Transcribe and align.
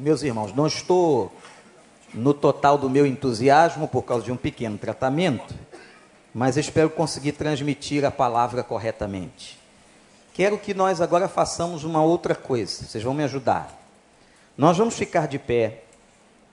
Meus 0.00 0.22
irmãos, 0.22 0.54
não 0.54 0.66
estou 0.66 1.30
no 2.14 2.32
total 2.32 2.78
do 2.78 2.88
meu 2.88 3.04
entusiasmo 3.04 3.86
por 3.86 4.00
causa 4.00 4.24
de 4.24 4.32
um 4.32 4.36
pequeno 4.36 4.78
tratamento, 4.78 5.54
mas 6.32 6.56
espero 6.56 6.88
conseguir 6.88 7.32
transmitir 7.32 8.02
a 8.06 8.10
palavra 8.10 8.62
corretamente. 8.62 9.58
Quero 10.32 10.56
que 10.56 10.72
nós 10.72 11.02
agora 11.02 11.28
façamos 11.28 11.84
uma 11.84 12.02
outra 12.02 12.34
coisa, 12.34 12.86
vocês 12.86 13.04
vão 13.04 13.12
me 13.12 13.22
ajudar. 13.24 13.78
Nós 14.56 14.78
vamos 14.78 14.96
ficar 14.96 15.28
de 15.28 15.38
pé 15.38 15.82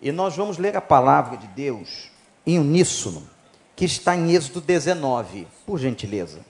e 0.01 0.11
nós 0.11 0.35
vamos 0.35 0.57
ler 0.57 0.75
a 0.75 0.81
palavra 0.81 1.37
de 1.37 1.47
Deus 1.47 2.11
em 2.45 2.59
uníssono, 2.59 3.25
que 3.77 3.85
está 3.85 4.13
em 4.13 4.29
Êxodo 4.35 4.59
19, 4.59 5.47
por 5.65 5.79
gentileza. 5.79 6.41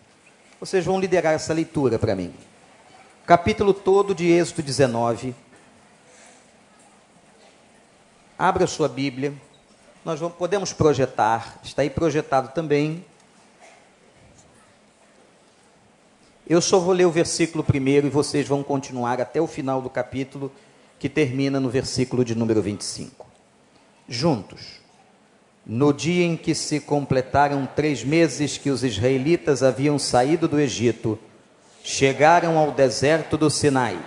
Vocês 0.59 0.83
vão 0.83 0.99
liderar 0.99 1.35
essa 1.35 1.53
leitura 1.53 1.99
para 1.99 2.15
mim. 2.15 2.33
Capítulo 3.23 3.71
todo 3.71 4.15
de 4.15 4.25
Êxodo 4.25 4.63
19. 4.63 5.35
Abra 8.39 8.67
sua 8.67 8.87
Bíblia. 8.87 9.33
Nós 10.05 10.19
vamos, 10.19 10.37
podemos 10.37 10.71
projetar, 10.71 11.59
está 11.63 11.81
aí 11.81 11.89
projetado 11.89 12.53
também. 12.53 13.03
Eu 16.47 16.61
só 16.61 16.77
vou 16.77 16.93
ler 16.93 17.05
o 17.05 17.11
versículo 17.11 17.63
primeiro 17.63 18.05
e 18.05 18.11
vocês 18.11 18.47
vão 18.47 18.61
continuar 18.61 19.19
até 19.19 19.41
o 19.41 19.47
final 19.47 19.81
do 19.81 19.89
capítulo, 19.89 20.51
que 20.99 21.09
termina 21.09 21.59
no 21.59 21.67
versículo 21.67 22.23
de 22.23 22.35
número 22.35 22.61
25. 22.61 23.25
Juntos. 24.07 24.81
No 25.65 25.91
dia 25.91 26.23
em 26.23 26.37
que 26.37 26.53
se 26.53 26.79
completaram 26.79 27.67
três 27.75 28.03
meses 28.03 28.55
que 28.55 28.69
os 28.69 28.83
israelitas 28.83 29.63
haviam 29.63 29.97
saído 29.97 30.47
do 30.47 30.59
Egito, 30.59 31.17
chegaram 31.83 32.55
ao 32.55 32.71
deserto 32.71 33.35
do 33.35 33.49
Sinai 33.49 33.99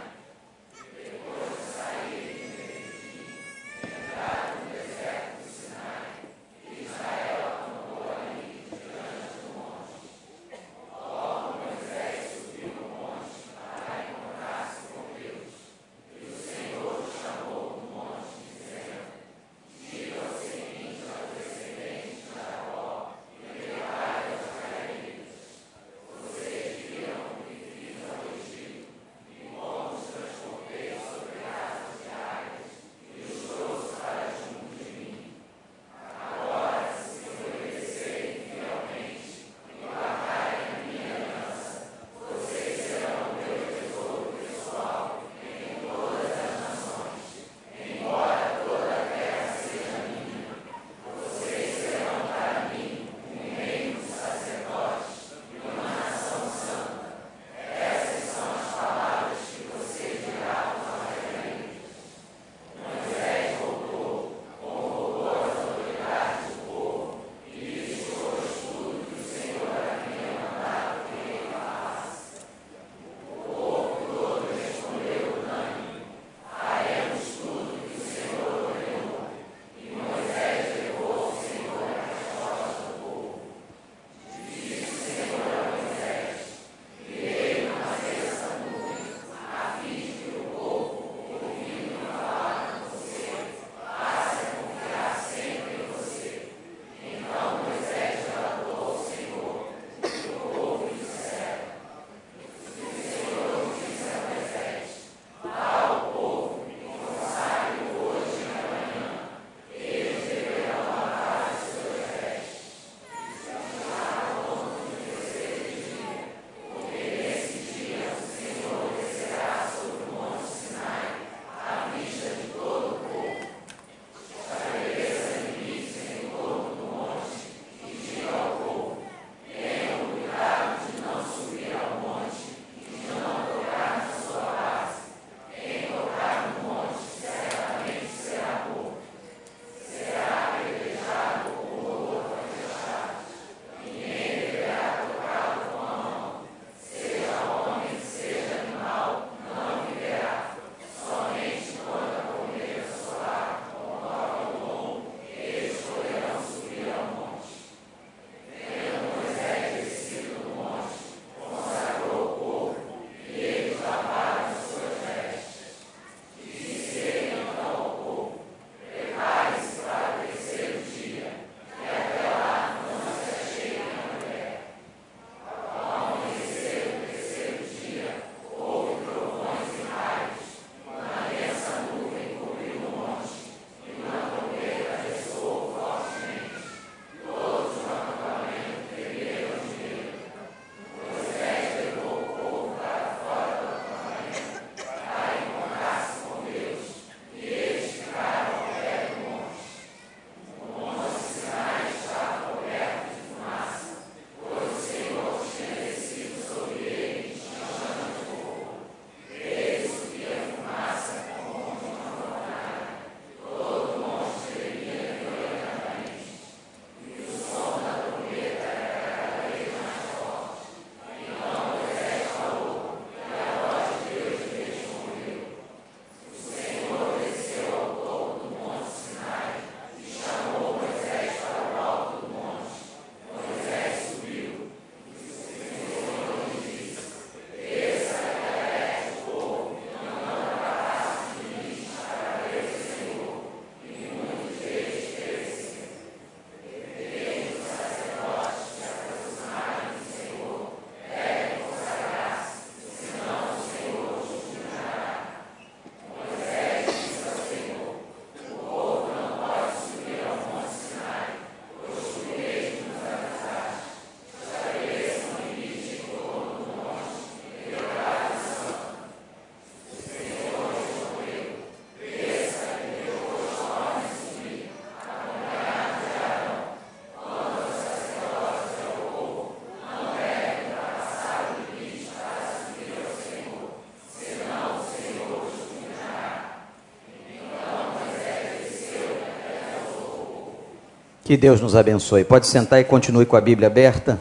Que 291.31 291.37
Deus 291.37 291.61
nos 291.61 291.77
abençoe. 291.77 292.25
Pode 292.25 292.49
sentar 292.49 292.81
e 292.81 292.85
continue 292.85 293.25
com 293.25 293.37
a 293.37 293.41
Bíblia 293.41 293.69
aberta. 293.69 294.21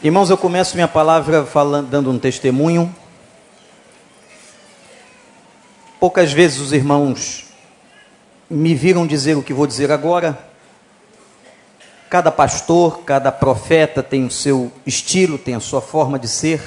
Irmãos, 0.00 0.30
eu 0.30 0.38
começo 0.38 0.76
minha 0.76 0.86
palavra 0.86 1.44
falando, 1.44 1.88
dando 1.88 2.08
um 2.08 2.20
testemunho. 2.20 2.94
Poucas 5.98 6.32
vezes 6.32 6.60
os 6.60 6.72
irmãos 6.72 7.46
me 8.48 8.76
viram 8.76 9.04
dizer 9.04 9.36
o 9.36 9.42
que 9.42 9.52
vou 9.52 9.66
dizer 9.66 9.90
agora. 9.90 10.38
Cada 12.08 12.30
pastor, 12.30 13.00
cada 13.00 13.32
profeta 13.32 14.04
tem 14.04 14.24
o 14.24 14.30
seu 14.30 14.70
estilo, 14.86 15.36
tem 15.36 15.56
a 15.56 15.60
sua 15.60 15.80
forma 15.80 16.16
de 16.16 16.28
ser. 16.28 16.62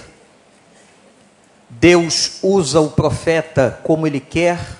Deus 1.69 2.39
usa 2.43 2.81
o 2.81 2.89
profeta 2.89 3.79
como 3.81 4.05
ele 4.05 4.19
quer. 4.19 4.78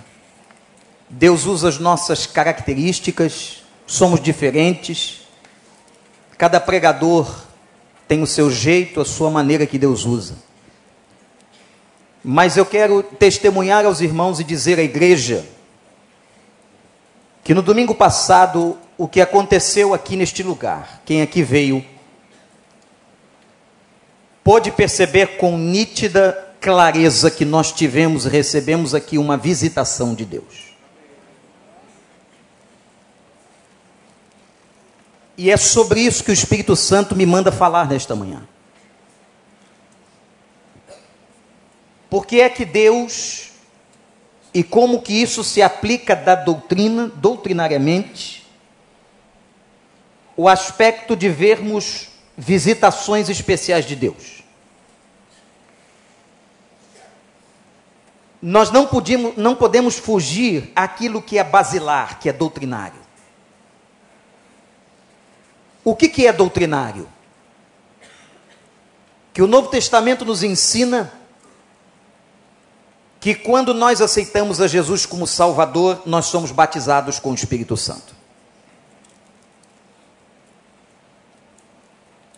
Deus 1.09 1.45
usa 1.45 1.67
as 1.69 1.79
nossas 1.79 2.27
características, 2.27 3.63
somos 3.87 4.21
diferentes. 4.21 5.21
Cada 6.37 6.59
pregador 6.59 7.45
tem 8.07 8.21
o 8.21 8.27
seu 8.27 8.51
jeito, 8.51 9.01
a 9.01 9.05
sua 9.05 9.31
maneira 9.31 9.65
que 9.65 9.79
Deus 9.79 10.05
usa. 10.05 10.35
Mas 12.23 12.57
eu 12.57 12.65
quero 12.65 13.01
testemunhar 13.01 13.85
aos 13.85 14.01
irmãos 14.01 14.39
e 14.39 14.43
dizer 14.43 14.77
à 14.77 14.83
igreja 14.83 15.45
que 17.43 17.53
no 17.53 17.61
domingo 17.61 17.95
passado 17.95 18.77
o 18.97 19.07
que 19.07 19.21
aconteceu 19.21 19.93
aqui 19.93 20.15
neste 20.15 20.43
lugar, 20.43 21.01
quem 21.05 21.21
aqui 21.21 21.41
veio, 21.41 21.83
pôde 24.43 24.71
perceber 24.71 25.37
com 25.37 25.57
nítida 25.57 26.47
clareza 26.61 27.31
que 27.31 27.45
nós 27.45 27.71
tivemos, 27.71 28.25
recebemos 28.25 28.93
aqui 28.93 29.17
uma 29.17 29.37
visitação 29.37 30.13
de 30.13 30.25
Deus. 30.25 30.68
E 35.39 35.49
é 35.49 35.55
sobre 35.55 36.01
isso 36.01 36.21
que 36.21 36.31
o 36.31 36.33
Espírito 36.33 36.75
Santo 36.75 37.15
me 37.15 37.25
manda 37.25 37.49
falar 37.49 37.87
nesta 37.87 38.13
manhã. 38.13 38.45
Por 42.09 42.25
que 42.25 42.41
é 42.41 42.49
que 42.49 42.65
Deus, 42.65 43.51
e 44.53 44.65
como 44.65 45.01
que 45.01 45.13
isso 45.13 45.41
se 45.41 45.61
aplica 45.61 46.13
da 46.13 46.35
doutrina, 46.35 47.07
doutrinariamente, 47.07 48.45
o 50.35 50.49
aspecto 50.49 51.15
de 51.15 51.29
vermos 51.29 52.09
visitações 52.37 53.29
especiais 53.29 53.85
de 53.85 53.95
Deus. 53.95 54.43
Nós 58.41 58.71
não, 58.71 58.85
podemos, 58.85 59.37
não 59.37 59.55
podemos 59.55 59.97
fugir 59.97 60.69
aquilo 60.75 61.21
que 61.21 61.37
é 61.37 61.45
basilar, 61.45 62.19
que 62.19 62.27
é 62.27 62.33
doutrinário. 62.33 62.98
O 65.83 65.95
que, 65.95 66.09
que 66.09 66.27
é 66.27 66.33
doutrinário? 66.33 67.07
Que 69.33 69.41
o 69.41 69.47
Novo 69.47 69.69
Testamento 69.69 70.25
nos 70.25 70.43
ensina 70.43 71.11
que 73.19 73.35
quando 73.35 73.73
nós 73.73 74.01
aceitamos 74.01 74.61
a 74.61 74.67
Jesus 74.67 75.05
como 75.05 75.27
Salvador, 75.27 76.01
nós 76.05 76.25
somos 76.25 76.51
batizados 76.51 77.19
com 77.19 77.31
o 77.31 77.35
Espírito 77.35 77.75
Santo. 77.75 78.15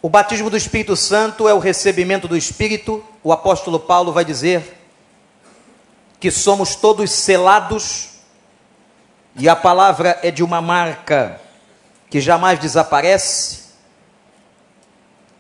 O 0.02 0.10
batismo 0.10 0.50
do 0.50 0.58
Espírito 0.58 0.96
Santo 0.96 1.48
é 1.48 1.54
o 1.54 1.60
recebimento 1.60 2.28
do 2.28 2.36
Espírito. 2.36 3.04
O 3.24 3.32
apóstolo 3.32 3.80
Paulo 3.80 4.12
vai 4.12 4.26
dizer 4.26 4.80
que 6.20 6.32
somos 6.32 6.76
todos 6.76 7.12
selados, 7.12 8.10
e 9.36 9.48
a 9.48 9.56
palavra 9.56 10.20
é 10.22 10.30
de 10.30 10.44
uma 10.44 10.62
marca 10.62 11.40
que 12.12 12.20
jamais 12.20 12.60
desaparece. 12.60 13.62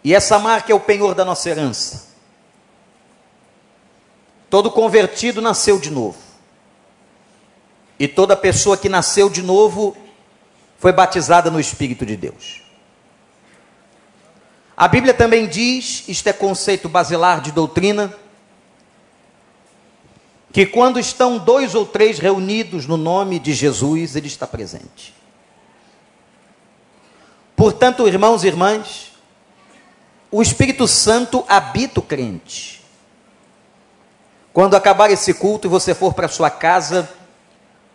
E 0.03 0.15
essa 0.15 0.39
marca 0.39 0.71
é 0.71 0.75
o 0.75 0.79
penhor 0.79 1.13
da 1.13 1.25
nossa 1.25 1.49
herança. 1.49 2.07
Todo 4.49 4.71
convertido 4.71 5.41
nasceu 5.41 5.77
de 5.77 5.91
novo. 5.91 6.17
E 7.99 8.07
toda 8.07 8.37
pessoa 8.37 8.77
que 8.77 8.87
nasceu 8.87 9.29
de 9.29 9.43
novo 9.43 9.95
foi 10.79 10.93
batizada 10.93 11.51
no 11.51 11.59
Espírito 11.59 12.05
de 12.05 12.15
Deus. 12.15 12.61
A 14.75 14.87
Bíblia 14.87 15.13
também 15.13 15.47
diz, 15.47 16.05
isto 16.07 16.27
é 16.27 16.33
conceito 16.33 16.87
basilar 16.87 17.41
de 17.41 17.51
doutrina, 17.51 18.15
que 20.53 20.65
quando 20.65 20.99
estão 20.99 21.37
dois 21.37 21.75
ou 21.75 21.85
três 21.85 22.17
reunidos 22.17 22.87
no 22.87 22.95
nome 22.95 23.39
de 23.39 23.53
Jesus, 23.53 24.15
Ele 24.15 24.27
está 24.27 24.47
presente. 24.47 25.20
Portanto, 27.61 28.07
irmãos 28.07 28.43
e 28.43 28.47
irmãs, 28.47 29.11
o 30.31 30.41
Espírito 30.41 30.87
Santo 30.87 31.45
habita 31.47 31.99
o 31.99 32.01
crente. 32.01 32.83
Quando 34.51 34.75
acabar 34.75 35.11
esse 35.11 35.31
culto 35.35 35.67
e 35.67 35.69
você 35.69 35.93
for 35.93 36.15
para 36.15 36.27
sua 36.27 36.49
casa, 36.49 37.07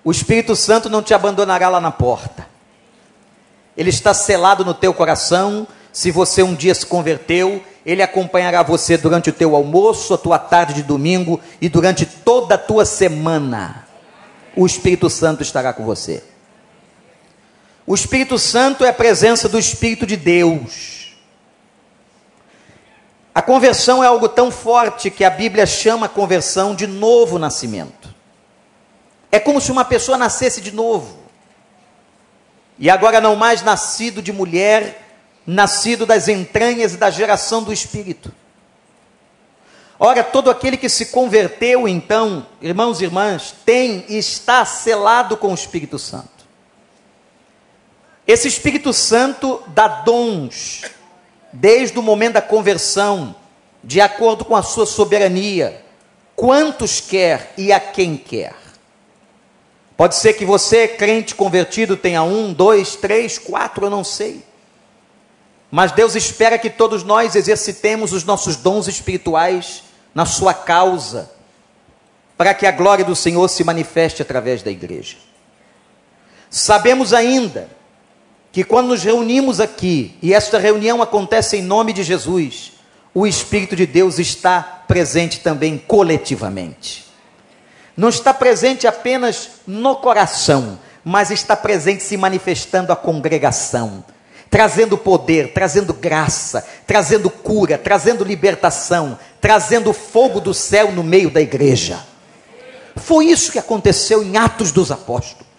o 0.04 0.12
Espírito 0.12 0.54
Santo 0.54 0.88
não 0.88 1.02
te 1.02 1.12
abandonará 1.12 1.68
lá 1.68 1.80
na 1.80 1.90
porta. 1.90 2.46
Ele 3.76 3.90
está 3.90 4.14
selado 4.14 4.64
no 4.64 4.72
teu 4.72 4.94
coração. 4.94 5.66
Se 5.92 6.12
você 6.12 6.44
um 6.44 6.54
dia 6.54 6.72
se 6.72 6.86
converteu, 6.86 7.60
ele 7.84 8.02
acompanhará 8.02 8.62
você 8.62 8.96
durante 8.96 9.30
o 9.30 9.32
teu 9.32 9.56
almoço, 9.56 10.14
a 10.14 10.18
tua 10.18 10.38
tarde 10.38 10.74
de 10.74 10.84
domingo 10.84 11.40
e 11.60 11.68
durante 11.68 12.06
toda 12.06 12.54
a 12.54 12.58
tua 12.58 12.84
semana. 12.84 13.84
O 14.54 14.64
Espírito 14.64 15.10
Santo 15.10 15.42
estará 15.42 15.72
com 15.72 15.84
você. 15.84 16.22
O 17.86 17.94
Espírito 17.94 18.36
Santo 18.36 18.84
é 18.84 18.88
a 18.88 18.92
presença 18.92 19.48
do 19.48 19.58
Espírito 19.58 20.04
de 20.04 20.16
Deus. 20.16 21.14
A 23.32 23.40
conversão 23.40 24.02
é 24.02 24.06
algo 24.06 24.28
tão 24.28 24.50
forte 24.50 25.10
que 25.10 25.22
a 25.22 25.30
Bíblia 25.30 25.66
chama 25.66 26.06
a 26.06 26.08
conversão 26.08 26.74
de 26.74 26.86
novo 26.86 27.38
nascimento. 27.38 28.12
É 29.30 29.38
como 29.38 29.60
se 29.60 29.70
uma 29.70 29.84
pessoa 29.84 30.18
nascesse 30.18 30.60
de 30.60 30.72
novo. 30.72 31.18
E 32.78 32.90
agora 32.90 33.20
não 33.20 33.36
mais 33.36 33.62
nascido 33.62 34.20
de 34.20 34.32
mulher, 34.32 35.06
nascido 35.46 36.04
das 36.04 36.26
entranhas 36.26 36.94
e 36.94 36.96
da 36.96 37.10
geração 37.10 37.62
do 37.62 37.72
Espírito. 37.72 38.32
Ora, 39.98 40.24
todo 40.24 40.50
aquele 40.50 40.76
que 40.76 40.88
se 40.88 41.06
converteu, 41.06 41.86
então, 41.86 42.46
irmãos 42.60 43.00
e 43.00 43.04
irmãs, 43.04 43.54
tem 43.64 44.04
e 44.08 44.18
está 44.18 44.64
selado 44.64 45.36
com 45.36 45.52
o 45.52 45.54
Espírito 45.54 45.98
Santo. 45.98 46.35
Esse 48.26 48.48
Espírito 48.48 48.92
Santo 48.92 49.62
dá 49.68 49.86
dons, 49.86 50.82
desde 51.52 51.96
o 51.98 52.02
momento 52.02 52.34
da 52.34 52.42
conversão, 52.42 53.36
de 53.84 54.00
acordo 54.00 54.44
com 54.44 54.56
a 54.56 54.64
sua 54.64 54.84
soberania, 54.84 55.84
quantos 56.34 57.00
quer 57.00 57.54
e 57.56 57.72
a 57.72 57.78
quem 57.78 58.16
quer. 58.16 58.54
Pode 59.96 60.16
ser 60.16 60.32
que 60.32 60.44
você, 60.44 60.88
crente 60.88 61.36
convertido, 61.36 61.96
tenha 61.96 62.22
um, 62.24 62.52
dois, 62.52 62.96
três, 62.96 63.38
quatro, 63.38 63.86
eu 63.86 63.90
não 63.90 64.02
sei. 64.02 64.44
Mas 65.70 65.92
Deus 65.92 66.16
espera 66.16 66.58
que 66.58 66.68
todos 66.68 67.04
nós 67.04 67.36
exercitemos 67.36 68.12
os 68.12 68.24
nossos 68.24 68.56
dons 68.56 68.88
espirituais 68.88 69.84
na 70.12 70.26
sua 70.26 70.52
causa, 70.52 71.30
para 72.36 72.52
que 72.52 72.66
a 72.66 72.72
glória 72.72 73.04
do 73.04 73.14
Senhor 73.14 73.48
se 73.48 73.62
manifeste 73.62 74.20
através 74.20 74.62
da 74.62 74.70
igreja. 74.70 75.16
Sabemos 76.50 77.14
ainda 77.14 77.75
que 78.56 78.64
quando 78.64 78.86
nos 78.88 79.02
reunimos 79.02 79.60
aqui, 79.60 80.16
e 80.22 80.32
esta 80.32 80.58
reunião 80.58 81.02
acontece 81.02 81.58
em 81.58 81.62
nome 81.62 81.92
de 81.92 82.02
Jesus, 82.02 82.72
o 83.12 83.26
Espírito 83.26 83.76
de 83.76 83.84
Deus 83.84 84.18
está 84.18 84.62
presente 84.88 85.40
também 85.40 85.76
coletivamente. 85.76 87.04
Não 87.94 88.08
está 88.08 88.32
presente 88.32 88.86
apenas 88.86 89.60
no 89.66 89.96
coração, 89.96 90.78
mas 91.04 91.30
está 91.30 91.54
presente 91.54 92.02
se 92.02 92.16
manifestando 92.16 92.90
a 92.90 92.96
congregação, 92.96 94.02
trazendo 94.48 94.96
poder, 94.96 95.52
trazendo 95.52 95.92
graça, 95.92 96.66
trazendo 96.86 97.28
cura, 97.28 97.76
trazendo 97.76 98.24
libertação, 98.24 99.18
trazendo 99.38 99.92
fogo 99.92 100.40
do 100.40 100.54
céu 100.54 100.90
no 100.92 101.02
meio 101.02 101.28
da 101.28 101.42
igreja. 101.42 102.02
Foi 102.96 103.26
isso 103.26 103.52
que 103.52 103.58
aconteceu 103.58 104.22
em 104.22 104.38
Atos 104.38 104.72
dos 104.72 104.90
Apóstolos. 104.90 105.55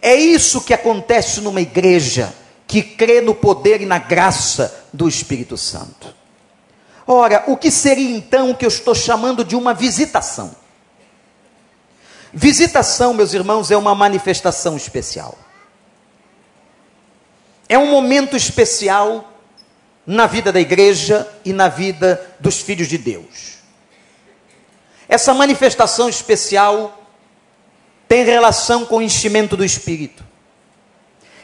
É 0.00 0.14
isso 0.14 0.60
que 0.60 0.74
acontece 0.74 1.40
numa 1.40 1.60
igreja 1.60 2.34
que 2.66 2.82
crê 2.82 3.20
no 3.20 3.34
poder 3.34 3.80
e 3.80 3.86
na 3.86 3.98
graça 3.98 4.86
do 4.92 5.08
Espírito 5.08 5.56
Santo. 5.56 6.14
Ora, 7.06 7.44
o 7.46 7.56
que 7.56 7.70
seria 7.70 8.16
então 8.16 8.50
o 8.50 8.54
que 8.56 8.64
eu 8.64 8.68
estou 8.68 8.94
chamando 8.94 9.44
de 9.44 9.54
uma 9.54 9.72
visitação? 9.72 10.54
Visitação, 12.32 13.14
meus 13.14 13.32
irmãos, 13.32 13.70
é 13.70 13.76
uma 13.76 13.94
manifestação 13.94 14.76
especial. 14.76 15.38
É 17.68 17.78
um 17.78 17.90
momento 17.90 18.36
especial 18.36 19.32
na 20.06 20.26
vida 20.26 20.52
da 20.52 20.60
igreja 20.60 21.28
e 21.44 21.52
na 21.52 21.68
vida 21.68 22.34
dos 22.38 22.60
filhos 22.60 22.88
de 22.88 22.98
Deus. 22.98 23.56
Essa 25.08 25.32
manifestação 25.32 26.08
especial 26.08 26.95
tem 28.08 28.24
relação 28.24 28.84
com 28.84 28.98
o 28.98 29.02
enchimento 29.02 29.56
do 29.56 29.64
Espírito. 29.64 30.24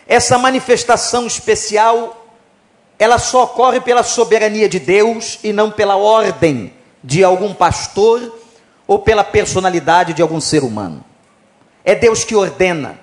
Essa 0.07 0.39
manifestação 0.39 1.27
especial, 1.27 2.27
ela 2.99 3.19
só 3.19 3.45
ocorre 3.45 3.81
pela 3.81 4.03
soberania 4.03 4.69
de 4.69 4.79
Deus 4.79 5.39
e 5.43 5.53
não 5.53 5.71
pela 5.71 5.97
ordem 5.97 6.73
de 7.03 7.25
algum 7.25 7.53
pastor 7.55 8.39
ou 8.87 8.99
pela 8.99 9.25
personalidade 9.25 10.13
de 10.13 10.23
algum 10.23 10.41
ser 10.41 10.63
humano. 10.63 11.05
É 11.85 11.95
Deus 11.95 12.25
que 12.25 12.37
ordena, 12.37 12.99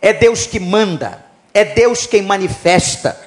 é 0.00 0.12
Deus 0.12 0.46
que 0.46 0.58
manda, 0.58 1.24
é 1.54 1.64
Deus 1.64 2.06
quem 2.06 2.22
manifesta, 2.22 3.18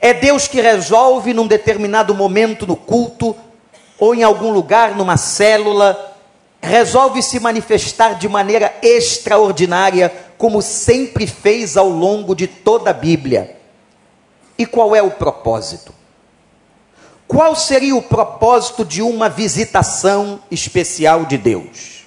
é 0.00 0.12
Deus 0.12 0.48
que 0.48 0.60
resolve 0.60 1.32
num 1.32 1.46
determinado 1.46 2.14
momento 2.14 2.66
no 2.66 2.76
culto 2.76 3.36
ou 3.98 4.14
em 4.14 4.22
algum 4.22 4.50
lugar, 4.52 4.96
numa 4.96 5.16
célula, 5.16 6.11
resolve 6.62 7.20
se 7.22 7.40
manifestar 7.40 8.14
de 8.14 8.28
maneira 8.28 8.72
extraordinária, 8.80 10.14
como 10.38 10.62
sempre 10.62 11.26
fez 11.26 11.76
ao 11.76 11.88
longo 11.88 12.34
de 12.34 12.46
toda 12.46 12.90
a 12.90 12.94
Bíblia. 12.94 13.56
E 14.56 14.64
qual 14.64 14.94
é 14.94 15.02
o 15.02 15.10
propósito? 15.10 15.92
Qual 17.26 17.56
seria 17.56 17.96
o 17.96 18.02
propósito 18.02 18.84
de 18.84 19.02
uma 19.02 19.28
visitação 19.28 20.40
especial 20.50 21.24
de 21.24 21.36
Deus? 21.36 22.04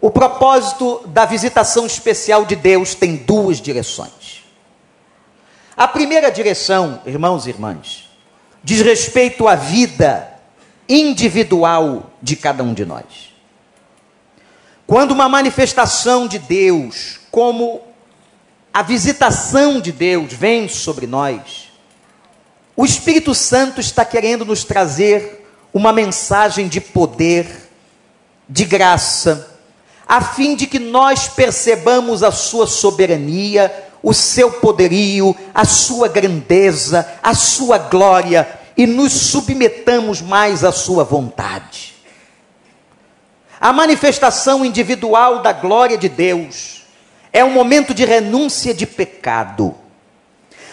O 0.00 0.10
propósito 0.10 1.02
da 1.06 1.24
visitação 1.24 1.86
especial 1.86 2.44
de 2.44 2.56
Deus 2.56 2.94
tem 2.94 3.16
duas 3.16 3.60
direções. 3.60 4.44
A 5.76 5.88
primeira 5.88 6.30
direção, 6.30 7.00
irmãos 7.06 7.46
e 7.46 7.50
irmãs, 7.50 8.10
diz 8.62 8.80
respeito 8.82 9.48
à 9.48 9.54
vida 9.54 10.28
individual 10.88 12.10
de 12.20 12.36
cada 12.36 12.62
um 12.62 12.74
de 12.74 12.84
nós. 12.84 13.29
Quando 14.90 15.12
uma 15.12 15.28
manifestação 15.28 16.26
de 16.26 16.36
Deus, 16.36 17.20
como 17.30 17.80
a 18.74 18.82
visitação 18.82 19.80
de 19.80 19.92
Deus 19.92 20.32
vem 20.32 20.68
sobre 20.68 21.06
nós, 21.06 21.70
o 22.74 22.84
Espírito 22.84 23.32
Santo 23.32 23.80
está 23.80 24.04
querendo 24.04 24.44
nos 24.44 24.64
trazer 24.64 25.48
uma 25.72 25.92
mensagem 25.92 26.66
de 26.66 26.80
poder, 26.80 27.70
de 28.48 28.64
graça, 28.64 29.56
a 30.08 30.20
fim 30.20 30.56
de 30.56 30.66
que 30.66 30.80
nós 30.80 31.28
percebamos 31.28 32.24
a 32.24 32.32
sua 32.32 32.66
soberania, 32.66 33.72
o 34.02 34.12
seu 34.12 34.54
poderio, 34.54 35.36
a 35.54 35.64
sua 35.64 36.08
grandeza, 36.08 37.08
a 37.22 37.32
sua 37.32 37.78
glória 37.78 38.58
e 38.76 38.88
nos 38.88 39.12
submetamos 39.12 40.20
mais 40.20 40.64
à 40.64 40.72
sua 40.72 41.04
vontade. 41.04 41.89
A 43.60 43.72
manifestação 43.72 44.64
individual 44.64 45.42
da 45.42 45.52
glória 45.52 45.98
de 45.98 46.08
Deus 46.08 46.82
é 47.32 47.44
um 47.44 47.50
momento 47.50 47.92
de 47.92 48.04
renúncia 48.04 48.72
de 48.72 48.86
pecado 48.86 49.74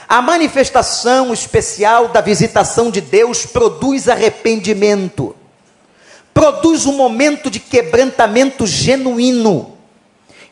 a 0.08 0.22
manifestação 0.22 1.34
especial 1.34 2.08
da 2.08 2.22
visitação 2.22 2.90
de 2.90 3.02
Deus 3.02 3.46
produz 3.46 4.08
arrependimento, 4.08 5.36
produz 6.34 6.86
um 6.86 6.96
momento 6.96 7.50
de 7.50 7.60
quebrantamento 7.60 8.66
genuíno 8.66 9.74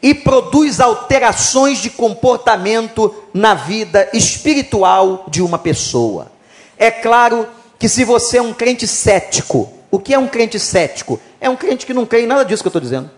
e 0.04 0.14
produz 0.14 0.82
alterações 0.82 1.78
de 1.78 1.90
comportamento 1.90 3.16
na 3.34 3.54
vida 3.54 4.10
espiritual 4.12 5.24
de 5.30 5.42
uma 5.42 5.58
pessoa. 5.58 6.30
É 6.78 6.92
claro 6.92 7.48
que 7.80 7.88
se 7.88 8.04
você 8.04 8.40
é 8.40 8.42
um 8.42 8.54
crente 8.54 8.86
cético, 8.86 9.72
o 9.90 10.00
que 10.00 10.14
é 10.14 10.20
um 10.20 10.28
crente 10.28 10.60
cético? 10.60 11.18
É 11.46 11.50
um 11.50 11.56
crente 11.56 11.86
que 11.86 11.94
não 11.94 12.08
crê 12.08 12.24
em 12.24 12.26
nada 12.26 12.44
disso 12.44 12.64
que 12.64 12.68
eu 12.68 12.72
estou 12.72 12.82
dizendo. 12.82 13.12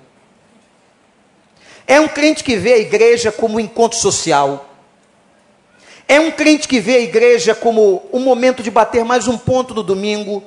É 1.88 1.98
um 1.98 2.10
crente 2.10 2.44
que 2.44 2.58
vê 2.58 2.74
a 2.74 2.78
igreja 2.78 3.32
como 3.32 3.56
um 3.56 3.60
encontro 3.60 3.98
social, 3.98 4.70
é 6.06 6.20
um 6.20 6.30
crente 6.30 6.68
que 6.68 6.82
vê 6.82 6.98
a 6.98 7.00
igreja 7.00 7.56
como 7.56 8.06
um 8.12 8.20
momento 8.20 8.62
de 8.62 8.70
bater 8.70 9.06
mais 9.06 9.30
um 9.30 9.38
ponto 9.38 9.74
no 9.74 9.82
domingo, 9.82 10.44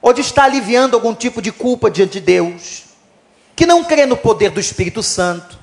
ou 0.00 0.14
de 0.14 0.22
estar 0.22 0.44
aliviando 0.44 0.96
algum 0.96 1.14
tipo 1.14 1.42
de 1.42 1.52
culpa 1.52 1.90
diante 1.90 2.14
de 2.14 2.20
Deus, 2.20 2.84
que 3.54 3.66
não 3.66 3.84
crê 3.84 4.06
no 4.06 4.16
poder 4.16 4.48
do 4.48 4.58
Espírito 4.58 5.02
Santo, 5.02 5.58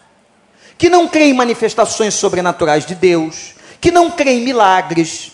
que 0.78 0.88
não 0.88 1.08
crê 1.08 1.24
em 1.26 1.34
manifestações 1.34 2.14
sobrenaturais 2.14 2.86
de 2.86 2.94
Deus, 2.94 3.56
que 3.82 3.90
não 3.90 4.12
crê 4.12 4.34
em 4.34 4.42
milagres, 4.42 5.32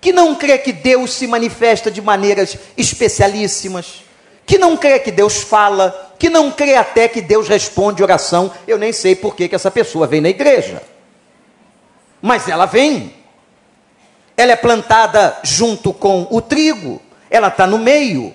que 0.00 0.12
não 0.12 0.36
crê 0.36 0.58
que 0.58 0.72
Deus 0.72 1.12
se 1.12 1.26
manifesta 1.26 1.90
de 1.90 2.00
maneiras 2.00 2.56
especialíssimas, 2.76 4.03
que 4.46 4.58
não 4.58 4.76
crê 4.76 4.98
que 4.98 5.10
Deus 5.10 5.42
fala, 5.42 6.14
que 6.18 6.28
não 6.28 6.50
crê 6.50 6.76
até 6.76 7.08
que 7.08 7.20
Deus 7.20 7.48
responde 7.48 8.02
oração. 8.02 8.50
Eu 8.66 8.78
nem 8.78 8.92
sei 8.92 9.14
por 9.14 9.34
que, 9.34 9.48
que 9.48 9.54
essa 9.54 9.70
pessoa 9.70 10.06
vem 10.06 10.20
na 10.20 10.28
igreja 10.28 10.82
mas 12.24 12.48
ela 12.48 12.64
vem. 12.64 13.12
Ela 14.34 14.52
é 14.52 14.56
plantada 14.56 15.36
junto 15.42 15.92
com 15.92 16.26
o 16.30 16.40
trigo, 16.40 16.98
ela 17.28 17.48
está 17.48 17.66
no 17.66 17.76
meio. 17.76 18.32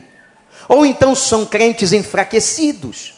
Ou 0.68 0.86
então 0.86 1.16
são 1.16 1.44
crentes 1.44 1.92
enfraquecidos, 1.92 3.16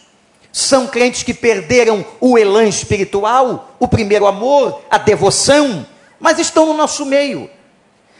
são 0.49 0.87
crentes 0.87 1.23
que 1.23 1.33
perderam 1.33 2.05
o 2.21 2.37
elan 2.37 2.69
espiritual, 2.69 3.75
o 3.79 3.85
primeiro 3.85 4.25
amor, 4.25 4.81
a 4.89 4.97
devoção, 4.97 5.85
mas 6.17 6.39
estão 6.39 6.67
no 6.67 6.73
nosso 6.73 7.05
meio. 7.05 7.49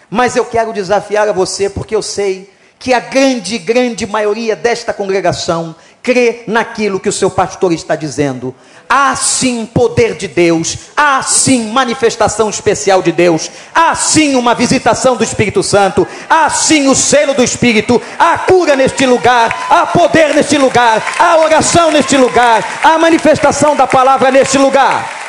Mas 0.10 0.36
eu 0.36 0.44
quero 0.44 0.74
desafiar 0.74 1.30
a 1.30 1.34
você, 1.34 1.70
porque 1.70 1.96
eu 1.96 2.02
sei 2.02 2.52
que 2.82 2.96
a 2.96 3.00
grande, 3.00 3.60
grande 3.60 4.08
maioria 4.08 4.56
desta 4.56 4.92
congregação 4.92 5.76
crê 6.02 6.42
naquilo 6.48 7.00
que 7.00 7.08
o 7.08 7.14
seu 7.14 7.30
pastor 7.30 7.72
está 7.72 7.96
dizendo. 7.96 8.56
Há 8.90 9.16
sim 9.16 9.68
poder 9.68 10.16
de 10.16 10.28
Deus, 10.28 10.90
há 10.98 11.22
sim 11.22 11.72
manifestação 11.72 12.50
especial 12.50 13.04
de 13.04 13.12
Deus, 13.12 13.52
há 13.74 13.94
sim 13.94 14.36
uma 14.36 14.56
visitação 14.56 15.16
do 15.16 15.24
Espírito 15.24 15.62
Santo, 15.62 16.08
há 16.28 16.50
sim 16.50 16.88
o 16.88 16.96
selo 16.96 17.36
do 17.36 17.44
Espírito, 17.44 18.02
há 18.18 18.40
cura 18.40 18.76
neste 18.76 19.06
lugar, 19.06 19.68
há 19.70 19.86
poder 19.86 20.34
neste 20.34 20.58
lugar, 20.58 21.04
há 21.20 21.38
oração 21.38 21.92
neste 21.92 22.18
lugar, 22.18 22.80
há 22.84 22.98
manifestação 22.98 23.76
da 23.76 23.86
palavra 23.86 24.32
neste 24.32 24.58
lugar. 24.58 25.21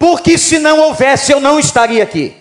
Porque 0.00 0.38
se 0.38 0.58
não 0.58 0.78
houvesse, 0.80 1.30
eu 1.30 1.38
não 1.38 1.58
estaria 1.58 2.02
aqui. 2.02 2.34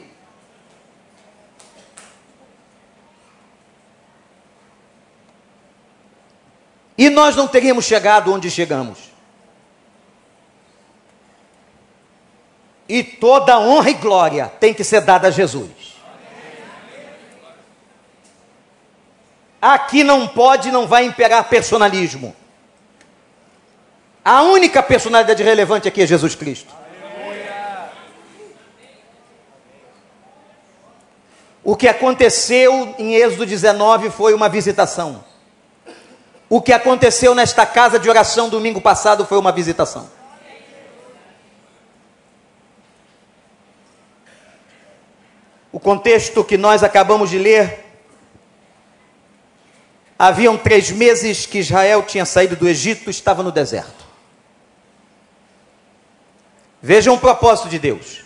E 6.98 7.10
nós 7.10 7.36
não 7.36 7.50
teríamos 7.50 7.84
chegado 7.84 8.32
onde 8.34 8.50
chegamos. 8.50 8.98
E 12.88 13.04
toda 13.04 13.60
honra 13.60 13.90
e 13.90 13.94
glória 13.96 14.48
tem 14.58 14.74
que 14.74 14.86
ser 14.86 15.02
dada 15.02 15.28
a 15.28 15.32
Jesus. 15.32 15.98
Aqui 19.62 20.02
não 20.02 20.30
pode, 20.30 20.72
não 20.72 20.88
vai 20.88 21.04
imperar 21.04 21.50
personalismo. 21.50 22.34
A 24.24 24.44
única 24.44 24.82
personalidade 24.82 25.44
relevante 25.44 25.90
aqui 25.90 26.04
é 26.04 26.08
Jesus 26.08 26.36
Cristo. 26.36 26.79
O 31.64 31.76
que 31.76 31.88
aconteceu 31.88 32.96
em 32.98 33.16
Êxodo 33.16 33.46
19 33.46 34.10
foi 34.10 34.34
uma 34.34 34.48
visitação. 34.48 35.24
O 36.50 36.62
que 36.62 36.74
aconteceu 36.74 37.36
nesta 37.36 37.66
casa 37.66 38.00
de 38.00 38.10
oração 38.10 38.50
domingo 38.50 38.82
passado 38.82 39.26
foi 39.26 39.38
uma 39.38 39.52
visitação. 39.52 40.10
O 45.72 45.80
contexto 45.80 46.44
que 46.44 46.58
nós 46.58 46.84
acabamos 46.84 47.30
de 47.30 47.38
ler. 47.38 47.86
Haviam 50.18 50.58
três 50.58 50.90
meses 50.92 51.46
que 51.46 51.60
Israel 51.60 52.04
tinha 52.04 52.26
saído 52.26 52.56
do 52.56 52.68
Egito, 52.68 53.10
estava 53.10 53.42
no 53.44 53.52
deserto. 53.52 54.06
Vejam 56.82 57.14
o 57.16 57.20
propósito 57.20 57.70
de 57.70 57.78
Deus. 57.78 58.24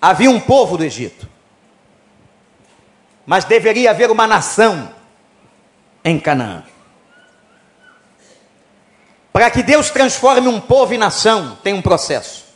Havia 0.00 0.30
um 0.30 0.40
povo 0.40 0.76
do 0.76 0.84
Egito, 0.84 1.28
mas 3.28 3.44
deveria 3.44 3.90
haver 3.90 4.10
uma 4.10 4.26
nação 4.26 4.90
em 6.02 6.18
Canaã. 6.18 6.64
Para 9.30 9.50
que 9.50 9.62
Deus 9.62 9.90
transforme 9.90 10.48
um 10.48 10.58
povo 10.58 10.94
em 10.94 10.98
nação, 10.98 11.58
tem 11.62 11.74
um 11.74 11.82
processo. 11.82 12.46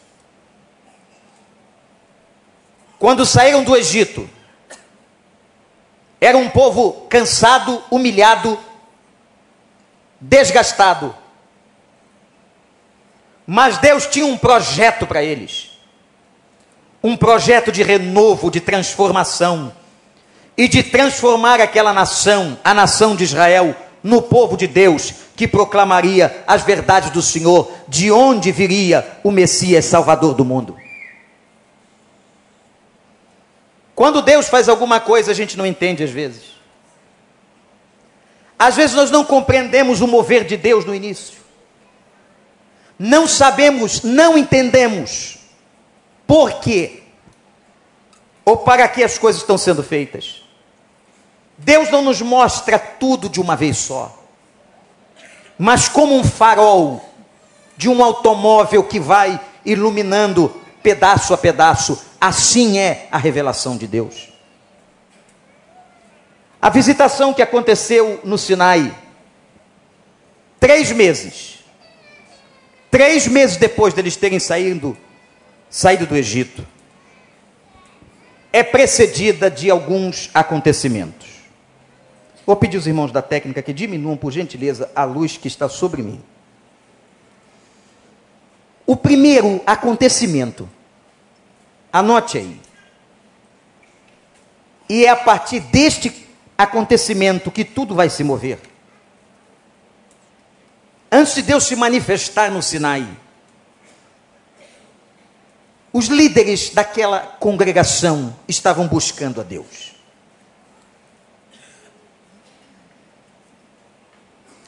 Quando 2.98 3.26
saíram 3.26 3.62
do 3.62 3.76
Egito, 3.76 4.26
era 6.18 6.38
um 6.38 6.48
povo 6.48 7.06
cansado, 7.06 7.84
humilhado, 7.90 8.58
desgastado. 10.18 11.14
Mas 13.46 13.76
Deus 13.76 14.06
tinha 14.06 14.24
um 14.24 14.38
projeto 14.38 15.06
para 15.06 15.22
eles. 15.22 15.70
Um 17.02 17.14
projeto 17.14 17.70
de 17.70 17.82
renovo, 17.82 18.50
de 18.50 18.62
transformação 18.62 19.81
e 20.56 20.68
de 20.68 20.82
transformar 20.82 21.60
aquela 21.60 21.92
nação, 21.92 22.58
a 22.62 22.74
nação 22.74 23.16
de 23.16 23.24
Israel, 23.24 23.74
no 24.02 24.20
povo 24.20 24.56
de 24.56 24.66
Deus 24.66 25.14
que 25.36 25.48
proclamaria 25.48 26.44
as 26.46 26.62
verdades 26.62 27.10
do 27.10 27.22
Senhor, 27.22 27.70
de 27.88 28.10
onde 28.10 28.52
viria 28.52 29.18
o 29.24 29.30
Messias 29.30 29.84
Salvador 29.84 30.34
do 30.34 30.44
mundo. 30.44 30.76
Quando 33.94 34.22
Deus 34.22 34.48
faz 34.48 34.68
alguma 34.68 35.00
coisa, 35.00 35.30
a 35.30 35.34
gente 35.34 35.56
não 35.56 35.66
entende 35.66 36.02
às 36.02 36.10
vezes. 36.10 36.52
Às 38.58 38.76
vezes 38.76 38.94
nós 38.94 39.10
não 39.10 39.24
compreendemos 39.24 40.00
o 40.00 40.06
mover 40.06 40.44
de 40.44 40.56
Deus 40.56 40.84
no 40.84 40.94
início. 40.94 41.38
Não 42.98 43.26
sabemos, 43.26 44.02
não 44.02 44.38
entendemos 44.38 45.38
por 46.26 46.60
quê 46.60 47.02
ou 48.44 48.58
para 48.58 48.86
que 48.86 49.02
as 49.02 49.18
coisas 49.18 49.42
estão 49.42 49.58
sendo 49.58 49.82
feitas. 49.82 50.41
Deus 51.64 51.90
não 51.90 52.02
nos 52.02 52.20
mostra 52.20 52.78
tudo 52.78 53.28
de 53.28 53.40
uma 53.40 53.54
vez 53.54 53.76
só, 53.78 54.18
mas 55.56 55.88
como 55.88 56.16
um 56.16 56.24
farol 56.24 57.04
de 57.76 57.88
um 57.88 58.02
automóvel 58.02 58.82
que 58.82 58.98
vai 58.98 59.40
iluminando 59.64 60.60
pedaço 60.82 61.32
a 61.32 61.38
pedaço, 61.38 62.04
assim 62.20 62.78
é 62.78 63.06
a 63.12 63.18
revelação 63.18 63.76
de 63.76 63.86
Deus. 63.86 64.32
A 66.60 66.68
visitação 66.68 67.32
que 67.32 67.42
aconteceu 67.42 68.20
no 68.24 68.36
Sinai, 68.36 68.92
três 70.58 70.90
meses, 70.90 71.60
três 72.90 73.28
meses 73.28 73.56
depois 73.56 73.94
deles 73.94 74.16
terem 74.16 74.40
saído, 74.40 74.96
saído 75.70 76.06
do 76.06 76.16
Egito, 76.16 76.66
é 78.52 78.64
precedida 78.64 79.48
de 79.48 79.70
alguns 79.70 80.28
acontecimentos. 80.34 81.21
Vou 82.44 82.56
pedir 82.56 82.76
aos 82.76 82.86
irmãos 82.86 83.12
da 83.12 83.22
técnica 83.22 83.62
que 83.62 83.72
diminuam, 83.72 84.16
por 84.16 84.32
gentileza, 84.32 84.90
a 84.94 85.04
luz 85.04 85.36
que 85.36 85.48
está 85.48 85.68
sobre 85.68 86.02
mim. 86.02 86.22
O 88.84 88.96
primeiro 88.96 89.60
acontecimento, 89.64 90.68
anote 91.92 92.38
aí, 92.38 92.60
e 94.88 95.06
é 95.06 95.08
a 95.08 95.16
partir 95.16 95.60
deste 95.60 96.26
acontecimento 96.58 97.50
que 97.50 97.64
tudo 97.64 97.94
vai 97.94 98.10
se 98.10 98.24
mover. 98.24 98.58
Antes 101.10 101.34
de 101.34 101.42
Deus 101.42 101.64
se 101.64 101.76
manifestar 101.76 102.50
no 102.50 102.62
Sinai, 102.62 103.06
os 105.92 106.06
líderes 106.06 106.70
daquela 106.70 107.20
congregação 107.20 108.34
estavam 108.48 108.88
buscando 108.88 109.40
a 109.40 109.44
Deus. 109.44 109.91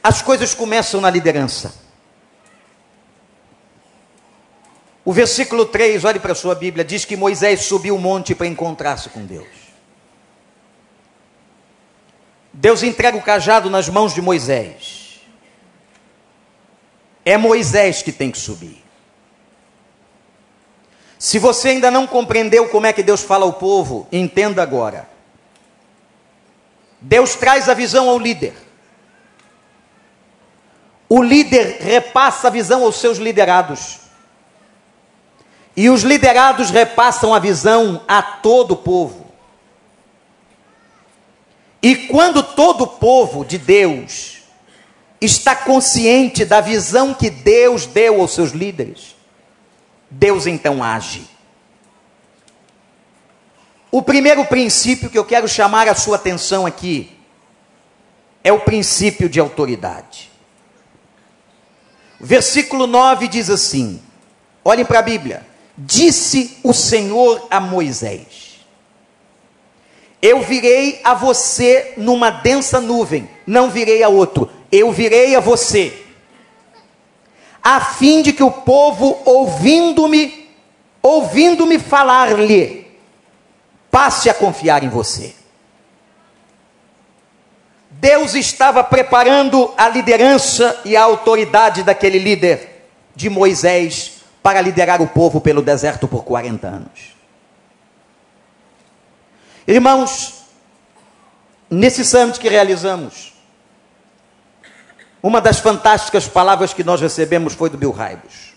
As 0.05 0.21
coisas 0.21 0.53
começam 0.53 1.01
na 1.01 1.09
liderança. 1.09 1.75
O 5.03 5.15
versículo 5.15 5.65
3, 5.65 6.05
olhe 6.05 6.21
para 6.21 6.33
a 6.33 6.35
sua 6.35 6.55
Bíblia, 6.55 6.85
diz 6.85 7.07
que 7.07 7.17
Moisés 7.17 7.63
subiu 7.63 7.97
o 7.97 7.99
monte 7.99 8.35
para 8.35 8.47
encontrar-se 8.47 9.09
com 9.09 9.25
Deus. 9.25 9.49
Deus 12.53 12.83
entrega 12.83 13.17
o 13.17 13.23
cajado 13.23 13.71
nas 13.71 13.89
mãos 13.89 14.13
de 14.13 14.21
Moisés. 14.21 15.23
É 17.25 17.39
Moisés 17.39 18.03
que 18.03 18.13
tem 18.13 18.31
que 18.31 18.39
subir. 18.39 18.85
Se 21.19 21.39
você 21.39 21.71
ainda 21.71 21.91
não 21.91 22.07
compreendeu 22.07 22.69
como 22.69 22.87
é 22.87 22.93
que 22.93 23.03
Deus 23.03 23.23
fala 23.23 23.47
ao 23.47 23.55
povo, 23.55 24.07
entenda 24.13 24.63
agora. 24.63 25.09
Deus 27.01 27.35
traz 27.35 27.71
a 27.71 27.75
visão 27.75 28.11
ao 28.11 28.19
líder. 28.19 28.55
O 31.17 31.23
líder 31.23 31.77
repassa 31.81 32.49
a 32.49 32.51
visão 32.51 32.83
aos 32.83 32.97
seus 32.97 33.19
liderados. 33.19 34.01
E 35.77 35.89
os 35.89 36.03
liderados 36.03 36.71
repassam 36.71 37.33
a 37.33 37.39
visão 37.39 38.03
a 38.09 38.21
todo 38.21 38.73
o 38.73 38.77
povo. 38.77 39.33
E 41.81 41.95
quando 42.09 42.43
todo 42.43 42.83
o 42.83 42.89
povo 42.89 43.45
de 43.45 43.59
Deus 43.59 44.39
está 45.21 45.55
consciente 45.55 46.45
da 46.45 46.61
visão 46.61 47.15
que 47.15 47.31
Deus 47.31 47.87
deu 47.87 48.21
aos 48.21 48.33
seus 48.33 48.51
líderes, 48.51 49.15
Deus 50.11 50.49
então 50.49 50.83
age. 50.83 51.29
O 53.89 54.03
primeiro 54.03 54.45
princípio 54.47 55.09
que 55.09 55.17
eu 55.17 55.25
quero 55.25 55.47
chamar 55.47 55.87
a 55.87 55.95
sua 55.95 56.17
atenção 56.17 56.67
aqui 56.67 57.17
é 58.43 58.53
o 58.53 58.59
princípio 58.59 59.29
de 59.29 59.39
autoridade. 59.39 60.34
Versículo 62.25 62.87
9 62.87 63.29
diz 63.29 63.51
assim: 63.51 64.01
olhem 64.65 64.85
para 64.85 65.01
a 65.01 65.03
Bíblia. 65.03 65.47
Disse 65.77 66.59
o 66.63 66.73
Senhor 66.73 67.47
a 67.51 67.61
Moisés: 67.61 68.61
eu 70.23 70.41
virei 70.41 71.03
a 71.05 71.13
você 71.13 71.93
numa 71.99 72.31
densa 72.31 72.81
nuvem, 72.81 73.29
não 73.47 73.69
virei 73.69 74.03
a 74.03 74.09
outro, 74.09 74.51
eu 74.73 74.91
virei 74.91 75.37
a 75.37 75.41
você, 75.41 76.03
a 77.63 77.79
fim 77.81 78.23
de 78.23 78.33
que 78.33 78.43
o 78.43 78.51
povo, 78.51 79.21
ouvindo-me, 79.27 80.49
ouvindo-me 81.03 81.79
falar-lhe, 81.79 82.87
passe 83.91 84.31
a 84.31 84.35
confiar 84.35 84.83
em 84.83 84.89
você. 84.89 85.35
Deus 88.05 88.35
estava 88.35 88.85
preparando 88.85 89.73
a 89.79 89.89
liderança 89.89 90.79
e 90.85 90.95
a 90.95 91.03
autoridade 91.03 91.83
daquele 91.83 92.19
líder, 92.19 92.87
de 93.17 93.31
Moisés, 93.31 94.17
para 94.43 94.61
liderar 94.61 95.01
o 95.01 95.07
povo 95.09 95.41
pelo 95.41 95.63
deserto 95.63 96.07
por 96.07 96.23
40 96.23 96.69
anos. 96.69 97.17
Irmãos, 99.67 100.35
nesse 101.71 102.05
summit 102.05 102.39
que 102.39 102.47
realizamos, 102.47 103.33
uma 105.23 105.41
das 105.41 105.61
fantásticas 105.61 106.29
palavras 106.29 106.75
que 106.75 106.85
nós 106.85 107.01
recebemos 107.01 107.55
foi 107.55 107.71
do 107.71 107.79
Bill 107.79 107.91
Raibos. 107.91 108.53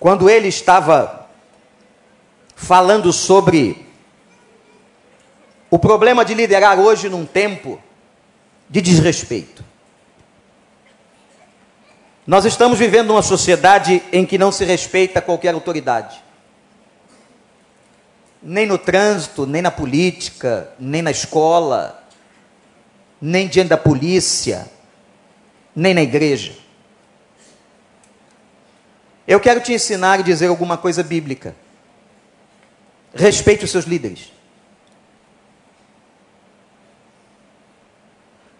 Quando 0.00 0.30
ele 0.30 0.48
estava 0.48 1.28
falando 2.54 3.12
sobre 3.12 3.85
o 5.76 5.78
problema 5.78 6.24
de 6.24 6.32
liderar 6.34 6.80
hoje 6.80 7.08
num 7.08 7.26
tempo 7.26 7.80
de 8.68 8.80
desrespeito. 8.80 9.62
Nós 12.26 12.44
estamos 12.44 12.78
vivendo 12.78 13.10
uma 13.10 13.22
sociedade 13.22 14.02
em 14.10 14.24
que 14.24 14.38
não 14.38 14.50
se 14.50 14.64
respeita 14.64 15.20
qualquer 15.20 15.54
autoridade 15.54 16.26
nem 18.42 18.64
no 18.64 18.78
trânsito, 18.78 19.44
nem 19.44 19.60
na 19.60 19.72
política, 19.72 20.70
nem 20.78 21.02
na 21.02 21.10
escola, 21.10 22.00
nem 23.20 23.48
diante 23.48 23.70
da 23.70 23.76
polícia, 23.76 24.70
nem 25.74 25.92
na 25.92 26.02
igreja. 26.02 26.52
Eu 29.26 29.40
quero 29.40 29.60
te 29.60 29.72
ensinar 29.72 30.20
e 30.20 30.22
dizer 30.22 30.46
alguma 30.46 30.78
coisa 30.78 31.02
bíblica. 31.02 31.56
Respeite 33.12 33.64
os 33.64 33.72
seus 33.72 33.84
líderes. 33.84 34.35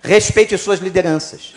Respeite 0.06 0.54
as 0.54 0.60
suas 0.60 0.80
lideranças. 0.80 1.54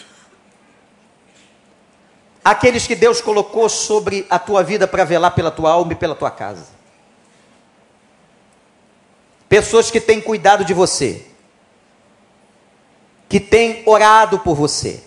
Aqueles 2.44 2.88
que 2.88 2.96
Deus 2.96 3.22
colocou 3.22 3.70
sobre 3.70 4.26
a 4.30 4.40
tua 4.40 4.64
vida 4.64 4.88
para 4.88 5.04
velar 5.04 5.32
pela 5.32 5.52
tua 5.52 5.72
alma 5.72 5.94
e 5.94 5.96
pela 5.96 6.16
tua 6.16 6.32
casa 6.32 6.80
pessoas 9.50 9.90
que 9.90 10.00
têm 10.00 10.22
cuidado 10.22 10.64
de 10.64 10.76
você, 10.76 11.26
que 13.28 13.40
têm 13.40 13.82
orado 13.86 14.40
por 14.40 14.56
você. 14.56 15.04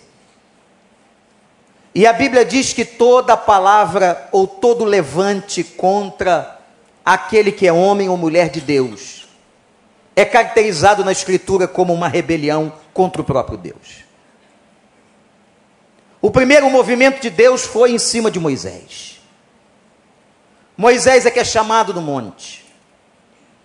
E 1.95 2.05
a 2.05 2.11
Bíblia 2.11 2.43
diz 2.43 2.73
que 2.73 2.83
toda 2.83 3.37
palavra 3.37 4.27
ou 4.31 4.45
todo 4.45 4.83
levante 4.83 5.63
contra 5.63 6.59
aquele 7.05 7.51
que 7.51 7.65
é 7.65 7.71
homem 7.71 8.09
ou 8.09 8.17
mulher 8.17 8.49
de 8.49 8.59
Deus 8.59 9.27
é 10.15 10.25
caracterizado 10.25 11.03
na 11.03 11.11
Escritura 11.11 11.67
como 11.67 11.93
uma 11.93 12.07
rebelião 12.07 12.73
contra 12.93 13.21
o 13.21 13.25
próprio 13.25 13.57
Deus. 13.57 14.03
O 16.21 16.31
primeiro 16.31 16.69
movimento 16.69 17.21
de 17.21 17.29
Deus 17.29 17.63
foi 17.63 17.91
em 17.91 17.99
cima 17.99 18.31
de 18.31 18.39
Moisés. 18.39 19.19
Moisés 20.77 21.25
é 21.25 21.31
que 21.31 21.39
é 21.39 21.43
chamado 21.43 21.93
no 21.93 22.01
monte. 22.01 22.63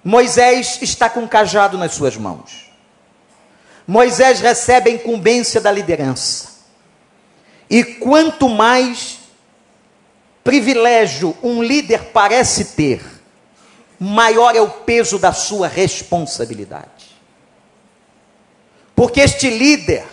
Moisés 0.03 0.79
está 0.83 1.09
com 1.09 1.21
um 1.21 1.29
cajado 1.29 1.79
nas 1.79 1.93
suas 1.95 2.17
mãos. 2.17 2.69
Moisés 3.87 4.41
recebe 4.41 4.91
a 4.91 4.95
incumbência 4.95 5.61
da 5.61 5.71
liderança. 5.71 6.59
E 7.71 7.85
quanto 7.85 8.49
mais 8.49 9.19
privilégio 10.43 11.37
um 11.43 11.63
líder 11.63 12.07
parece 12.07 12.65
ter, 12.77 13.03
maior 14.01 14.55
é 14.57 14.61
o 14.61 14.69
peso 14.69 15.19
da 15.19 15.33
sua 15.33 15.69
responsabilidade. 15.69 16.98
Porque 18.99 19.21
este 19.21 19.49
líder 19.49 20.05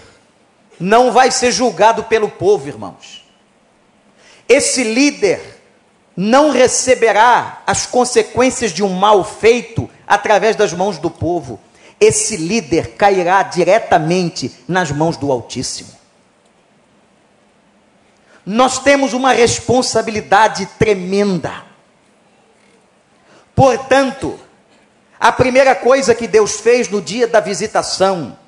não 0.80 1.12
vai 1.12 1.32
ser 1.32 1.52
julgado 1.52 2.04
pelo 2.04 2.30
povo, 2.30 2.67
irmãos. 2.67 3.26
Esse 4.48 4.84
líder 4.84 5.41
não 6.15 6.52
receberá 6.52 7.63
as 7.65 7.88
consequências 7.88 8.71
de 8.71 8.84
um 8.84 8.89
mal 8.89 9.24
feito 9.24 9.89
através 10.06 10.56
das 10.56 10.71
mãos 10.71 11.00
do 11.00 11.10
povo. 11.10 11.60
Esse 12.00 12.38
líder 12.38 12.91
cairá 12.91 13.41
diretamente 13.41 14.56
nas 14.67 14.91
mãos 14.91 15.17
do 15.17 15.32
Altíssimo. 15.32 15.89
Nós 18.45 18.78
temos 18.78 19.13
uma 19.13 19.32
responsabilidade 19.32 20.67
tremenda. 20.78 21.65
Portanto, 23.56 24.39
a 25.19 25.32
primeira 25.32 25.74
coisa 25.74 26.13
que 26.13 26.28
Deus 26.28 26.60
fez 26.60 26.88
no 26.88 27.02
dia 27.02 27.28
da 27.28 27.39
visitação 27.39 28.44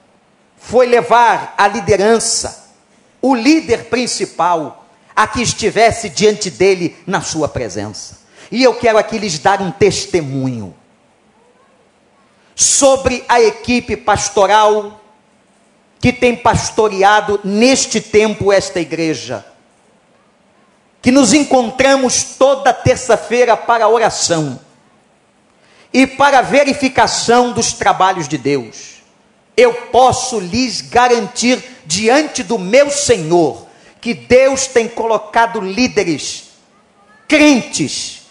foi 0.67 0.85
levar 0.85 1.55
a 1.57 1.65
liderança, 1.65 2.73
o 3.21 3.33
líder 3.33 3.85
principal, 3.85 4.85
a 5.15 5.25
que 5.25 5.41
estivesse 5.41 6.09
diante 6.09 6.49
dele 6.49 6.97
na 7.07 7.21
sua 7.21 7.47
presença. 7.47 8.19
E 8.51 8.63
eu 8.63 8.75
quero 8.75 8.97
aqui 8.97 9.17
lhes 9.17 9.39
dar 9.39 9.61
um 9.61 9.71
testemunho 9.71 10.75
sobre 12.53 13.23
a 13.29 13.41
equipe 13.41 13.95
pastoral 13.95 14.99
que 16.01 16.11
tem 16.11 16.35
pastoreado 16.35 17.39
neste 17.45 18.01
tempo 18.01 18.51
esta 18.51 18.81
igreja. 18.81 19.45
Que 21.01 21.11
nos 21.11 21.33
encontramos 21.33 22.35
toda 22.37 22.73
terça-feira 22.73 23.55
para 23.55 23.87
oração 23.87 24.59
e 25.93 26.05
para 26.05 26.41
verificação 26.41 27.53
dos 27.53 27.71
trabalhos 27.71 28.27
de 28.27 28.37
Deus. 28.37 28.96
Eu 29.57 29.73
posso 29.73 30.39
lhes 30.39 30.81
garantir 30.81 31.61
diante 31.83 32.43
do 32.43 32.59
meu 32.59 32.91
Senhor 32.91 33.65
que 33.99 34.13
Deus 34.13 34.67
tem 34.67 34.87
colocado 34.87 35.59
líderes 35.59 36.51
crentes 37.27 38.21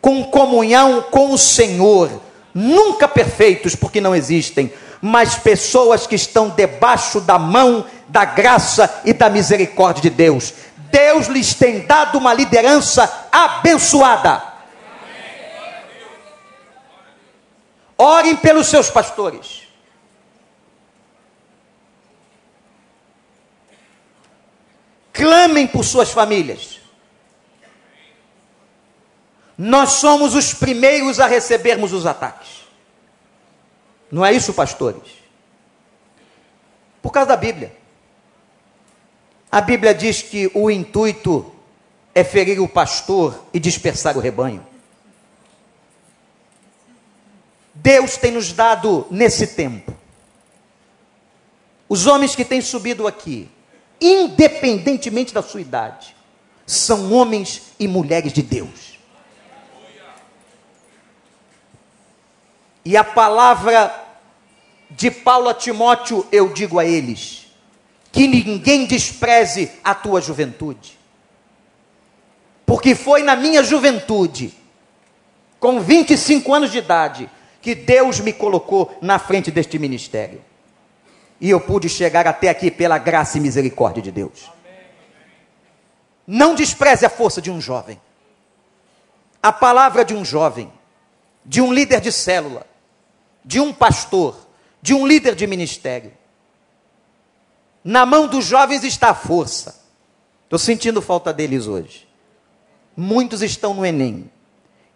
com 0.00 0.24
comunhão 0.24 1.02
com 1.10 1.32
o 1.32 1.38
Senhor, 1.38 2.10
nunca 2.54 3.06
perfeitos, 3.06 3.76
porque 3.76 4.00
não 4.00 4.16
existem, 4.16 4.72
mas 5.00 5.34
pessoas 5.34 6.06
que 6.06 6.14
estão 6.14 6.48
debaixo 6.48 7.20
da 7.20 7.38
mão 7.38 7.84
da 8.08 8.24
graça 8.24 9.02
e 9.04 9.12
da 9.12 9.28
misericórdia 9.28 10.02
de 10.02 10.10
Deus. 10.10 10.52
Deus 10.90 11.26
lhes 11.26 11.54
tem 11.54 11.86
dado 11.86 12.18
uma 12.18 12.34
liderança 12.34 13.28
abençoada. 13.30 14.42
Orem 17.96 18.34
pelos 18.36 18.66
seus 18.66 18.90
pastores. 18.90 19.59
Clamem 25.20 25.66
por 25.66 25.84
suas 25.84 26.10
famílias. 26.10 26.80
Nós 29.58 29.92
somos 29.92 30.34
os 30.34 30.54
primeiros 30.54 31.20
a 31.20 31.26
recebermos 31.26 31.92
os 31.92 32.06
ataques. 32.06 32.64
Não 34.10 34.24
é 34.24 34.32
isso, 34.32 34.54
pastores? 34.54 35.12
Por 37.02 37.12
causa 37.12 37.28
da 37.28 37.36
Bíblia. 37.36 37.76
A 39.52 39.60
Bíblia 39.60 39.92
diz 39.94 40.22
que 40.22 40.50
o 40.54 40.70
intuito 40.70 41.54
é 42.14 42.24
ferir 42.24 42.58
o 42.58 42.66
pastor 42.66 43.44
e 43.52 43.60
dispersar 43.60 44.16
o 44.16 44.20
rebanho. 44.20 44.66
Deus 47.74 48.16
tem 48.16 48.32
nos 48.32 48.54
dado 48.54 49.06
nesse 49.10 49.48
tempo. 49.48 49.94
Os 51.86 52.06
homens 52.06 52.34
que 52.34 52.44
têm 52.46 52.62
subido 52.62 53.06
aqui, 53.06 53.50
independentemente 54.00 55.34
da 55.34 55.42
sua 55.42 55.60
idade, 55.60 56.16
são 56.66 57.12
homens 57.12 57.62
e 57.78 57.86
mulheres 57.86 58.32
de 58.32 58.42
Deus. 58.42 58.98
E 62.84 62.96
a 62.96 63.04
palavra 63.04 63.92
de 64.90 65.10
Paulo 65.10 65.48
a 65.48 65.54
Timóteo, 65.54 66.26
eu 66.32 66.52
digo 66.52 66.78
a 66.78 66.84
eles: 66.84 67.46
que 68.10 68.26
ninguém 68.26 68.86
despreze 68.86 69.70
a 69.84 69.94
tua 69.94 70.20
juventude, 70.20 70.98
porque 72.64 72.94
foi 72.94 73.22
na 73.22 73.36
minha 73.36 73.62
juventude, 73.62 74.54
com 75.58 75.80
25 75.80 76.54
anos 76.54 76.72
de 76.72 76.78
idade, 76.78 77.30
que 77.60 77.74
Deus 77.74 78.20
me 78.20 78.32
colocou 78.32 78.96
na 79.02 79.18
frente 79.18 79.50
deste 79.50 79.78
ministério. 79.78 80.42
E 81.40 81.48
eu 81.48 81.60
pude 81.60 81.88
chegar 81.88 82.26
até 82.26 82.48
aqui 82.48 82.70
pela 82.70 82.98
graça 82.98 83.38
e 83.38 83.40
misericórdia 83.40 84.02
de 84.02 84.12
Deus. 84.12 84.50
Não 86.26 86.54
despreze 86.54 87.06
a 87.06 87.10
força 87.10 87.40
de 87.40 87.50
um 87.50 87.60
jovem. 87.60 88.00
A 89.42 89.50
palavra 89.52 90.04
de 90.04 90.14
um 90.14 90.24
jovem, 90.24 90.70
de 91.44 91.62
um 91.62 91.72
líder 91.72 92.00
de 92.00 92.12
célula, 92.12 92.66
de 93.44 93.58
um 93.58 93.72
pastor, 93.72 94.36
de 94.82 94.92
um 94.92 95.06
líder 95.06 95.34
de 95.34 95.46
ministério. 95.46 96.12
Na 97.82 98.04
mão 98.04 98.26
dos 98.26 98.44
jovens 98.44 98.84
está 98.84 99.10
a 99.10 99.14
força. 99.14 99.80
Estou 100.44 100.58
sentindo 100.58 101.00
falta 101.00 101.32
deles 101.32 101.66
hoje. 101.66 102.06
Muitos 102.96 103.40
estão 103.40 103.72
no 103.72 103.86
Enem. 103.86 104.30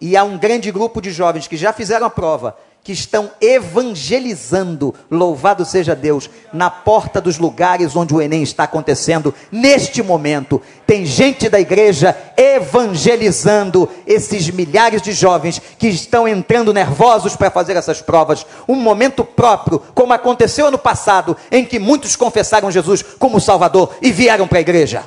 E 0.01 0.17
há 0.17 0.25
um 0.25 0.37
grande 0.37 0.71
grupo 0.71 1.01
de 1.01 1.11
jovens 1.11 1.49
que 1.49 1.57
já 1.57 1.73
fizeram 1.73 2.07
a 2.07 2.11
prova, 2.11 2.59
que 2.85 2.93
estão 2.93 3.31
evangelizando, 3.41 4.95
louvado 5.11 5.65
seja 5.65 5.97
Deus, 5.97 6.29
na 6.53 6.69
porta 6.69 7.19
dos 7.19 7.39
lugares 7.39 7.97
onde 7.97 8.13
o 8.13 8.21
Enem 8.21 8.43
está 8.43 8.65
acontecendo 8.65 9.35
neste 9.51 10.03
momento. 10.03 10.61
Tem 10.87 11.07
gente 11.07 11.49
da 11.49 11.59
igreja 11.59 12.15
evangelizando 12.37 13.89
esses 14.07 14.51
milhares 14.51 15.01
de 15.01 15.13
jovens 15.13 15.63
que 15.79 15.89
estão 15.89 16.29
entrando 16.29 16.75
nervosos 16.75 17.35
para 17.35 17.51
fazer 17.51 17.75
essas 17.75 18.03
provas. 18.03 18.47
Um 18.69 18.77
momento 18.77 19.25
próprio, 19.25 19.81
como 19.95 20.13
aconteceu 20.13 20.67
ano 20.67 20.79
passado, 20.79 21.35
em 21.51 21.65
que 21.65 21.79
muitos 21.79 22.15
confessaram 22.17 22.71
Jesus 22.71 23.03
como 23.19 23.41
Salvador 23.41 23.97
e 24.03 24.13
vieram 24.13 24.47
para 24.47 24.59
a 24.59 24.61
igreja. 24.61 25.05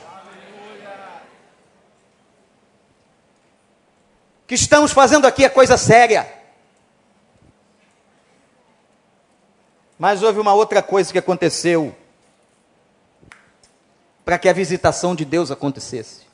que 4.47 4.55
estamos 4.55 4.93
fazendo 4.93 5.27
aqui 5.27 5.43
é 5.43 5.49
coisa 5.49 5.77
séria. 5.77 6.36
Mas 9.97 10.21
houve 10.21 10.39
uma 10.39 10.53
outra 10.53 10.81
coisa 10.81 11.11
que 11.11 11.17
aconteceu 11.17 11.95
para 14.23 14.37
que 14.37 14.49
a 14.49 14.53
visitação 14.53 15.15
de 15.15 15.23
Deus 15.23 15.51
acontecesse. 15.51 16.27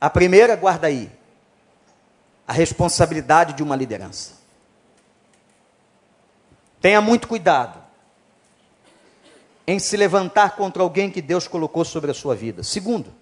A 0.00 0.10
primeira, 0.10 0.56
guarda 0.56 0.86
aí, 0.86 1.10
a 2.46 2.52
responsabilidade 2.52 3.54
de 3.54 3.62
uma 3.62 3.76
liderança. 3.76 4.34
Tenha 6.80 7.00
muito 7.00 7.28
cuidado 7.28 7.82
em 9.66 9.78
se 9.78 9.96
levantar 9.96 10.56
contra 10.56 10.82
alguém 10.82 11.10
que 11.10 11.22
Deus 11.22 11.48
colocou 11.48 11.84
sobre 11.84 12.10
a 12.10 12.14
sua 12.14 12.34
vida. 12.34 12.62
Segundo, 12.62 13.12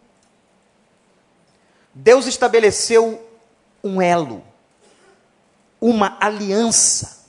Deus 1.94 2.26
estabeleceu 2.26 3.24
um 3.84 4.02
elo, 4.02 4.42
uma 5.80 6.16
aliança. 6.20 7.21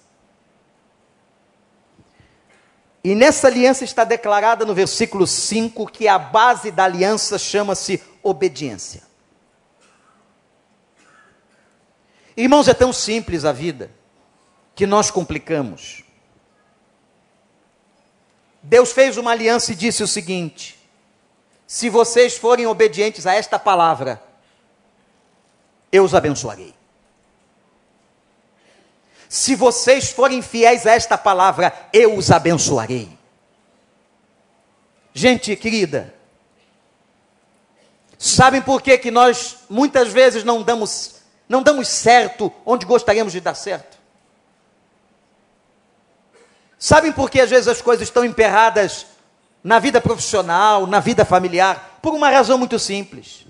E 3.04 3.14
nessa 3.14 3.48
aliança 3.48 3.84
está 3.84 4.06
declarada 4.06 4.66
no 4.66 4.74
versículo 4.74 5.28
5 5.28 5.88
que 5.88 6.08
a 6.08 6.18
base 6.18 6.72
da 6.72 6.86
aliança 6.86 7.38
chama-se 7.38 8.02
obediência. 8.22 9.04
Irmãos, 12.36 12.68
é 12.68 12.74
tão 12.74 12.94
simples 12.94 13.44
a 13.44 13.52
vida 13.52 13.92
que 14.74 14.88
nós 14.88 15.12
complicamos. 15.12 16.04
Deus 18.62 18.94
fez 18.94 19.18
uma 19.18 19.32
aliança 19.32 19.74
e 19.74 19.76
disse 19.76 20.02
o 20.02 20.08
seguinte: 20.08 20.80
se 21.68 21.90
vocês 21.90 22.38
forem 22.38 22.66
obedientes 22.66 23.28
a 23.28 23.34
esta 23.34 23.60
palavra, 23.60 24.24
eu 25.92 26.06
os 26.06 26.16
abençoarei. 26.16 26.74
Se 29.34 29.56
vocês 29.56 30.12
forem 30.12 30.44
fiéis 30.44 30.86
a 30.86 30.92
esta 30.92 31.18
palavra, 31.18 31.74
eu 31.92 32.16
os 32.16 32.30
abençoarei. 32.30 33.10
Gente 35.12 35.56
querida, 35.56 36.14
sabem 38.16 38.62
por 38.62 38.80
que, 38.80 38.96
que 38.96 39.10
nós 39.10 39.58
muitas 39.68 40.10
vezes 40.10 40.44
não 40.44 40.62
damos, 40.62 41.16
não 41.50 41.64
damos 41.64 41.88
certo 41.88 42.54
onde 42.64 42.86
gostaríamos 42.86 43.34
de 43.34 43.42
dar 43.42 43.56
certo? 43.56 43.98
Sabem 46.78 47.12
por 47.12 47.28
que 47.28 47.42
às 47.42 47.50
vezes 47.50 47.68
as 47.68 47.82
coisas 47.82 48.08
estão 48.08 48.24
emperradas 48.24 49.08
na 49.64 49.80
vida 49.80 50.00
profissional, 50.00 50.86
na 50.86 51.00
vida 51.00 51.26
familiar? 51.26 51.98
Por 52.04 52.14
uma 52.14 52.30
razão 52.30 52.60
muito 52.60 52.78
simples. 52.78 53.48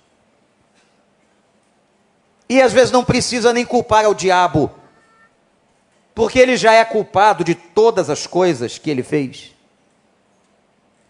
E 2.47 2.61
às 2.61 2.71
vezes 2.71 2.89
não 2.89 3.03
precisa 3.03 3.51
nem 3.51 3.65
culpar 3.65 4.05
ao 4.05 4.13
diabo, 4.13 4.81
porque 6.15 6.39
ele 6.39 6.55
já 6.55 6.73
é 6.73 6.85
culpado 6.85 7.43
de 7.43 7.55
todas 7.55 8.09
as 8.09 8.27
coisas 8.27 8.77
que 8.77 8.89
ele 8.89 9.03
fez. 9.03 9.53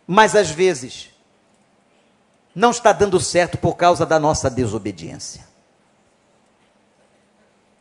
Mas 0.07 0.35
às 0.35 0.49
vezes, 0.49 1.09
não 2.55 2.71
está 2.71 2.91
dando 2.91 3.19
certo 3.19 3.57
por 3.57 3.75
causa 3.75 4.05
da 4.05 4.19
nossa 4.19 4.49
desobediência, 4.49 5.45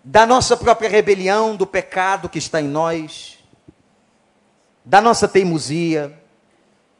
da 0.02 0.26
nossa 0.26 0.56
própria 0.56 0.88
rebelião, 0.88 1.54
do 1.54 1.66
pecado 1.66 2.28
que 2.28 2.38
está 2.38 2.60
em 2.60 2.68
nós, 2.68 3.38
da 4.84 5.00
nossa 5.00 5.28
teimosia, 5.28 6.18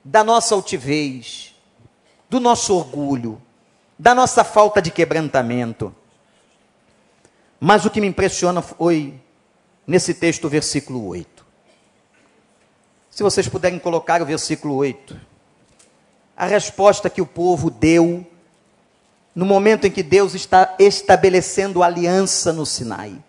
da 0.04 0.22
nossa 0.22 0.54
altivez, 0.54 1.54
do 2.28 2.38
nosso 2.38 2.76
orgulho, 2.76 3.40
da 3.98 4.14
nossa 4.14 4.44
falta 4.44 4.80
de 4.80 4.90
quebrantamento. 4.90 5.94
Mas 7.60 7.84
o 7.84 7.90
que 7.90 8.00
me 8.00 8.06
impressiona 8.06 8.60
foi, 8.60 9.21
nesse 9.86 10.14
texto, 10.14 10.48
versículo 10.48 11.06
8. 11.06 11.44
Se 13.10 13.22
vocês 13.22 13.46
puderem 13.46 13.78
colocar 13.78 14.22
o 14.22 14.26
versículo 14.26 14.74
8. 14.76 15.20
A 16.34 16.46
resposta 16.46 17.10
que 17.10 17.20
o 17.20 17.26
povo 17.26 17.70
deu 17.70 18.26
no 19.34 19.44
momento 19.44 19.86
em 19.86 19.90
que 19.90 20.02
Deus 20.02 20.34
está 20.34 20.74
estabelecendo 20.78 21.82
aliança 21.82 22.52
no 22.52 22.64
Sinai. 22.64 23.22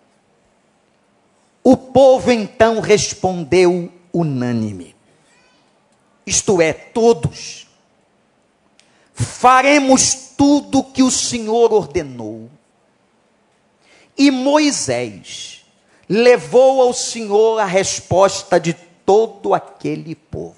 O 1.62 1.76
povo 1.76 2.30
então 2.30 2.80
respondeu 2.80 3.92
unânime. 4.12 4.96
Isto 6.26 6.60
é, 6.60 6.72
todos. 6.72 7.66
Faremos 9.12 10.14
tudo 10.36 10.82
que 10.82 11.02
o 11.02 11.10
Senhor 11.10 11.72
ordenou. 11.72 12.50
E 14.16 14.30
Moisés 14.30 15.53
levou 16.08 16.82
ao 16.82 16.92
Senhor 16.92 17.58
a 17.58 17.64
resposta 17.64 18.58
de 18.58 18.74
todo 19.04 19.54
aquele 19.54 20.14
povo. 20.14 20.54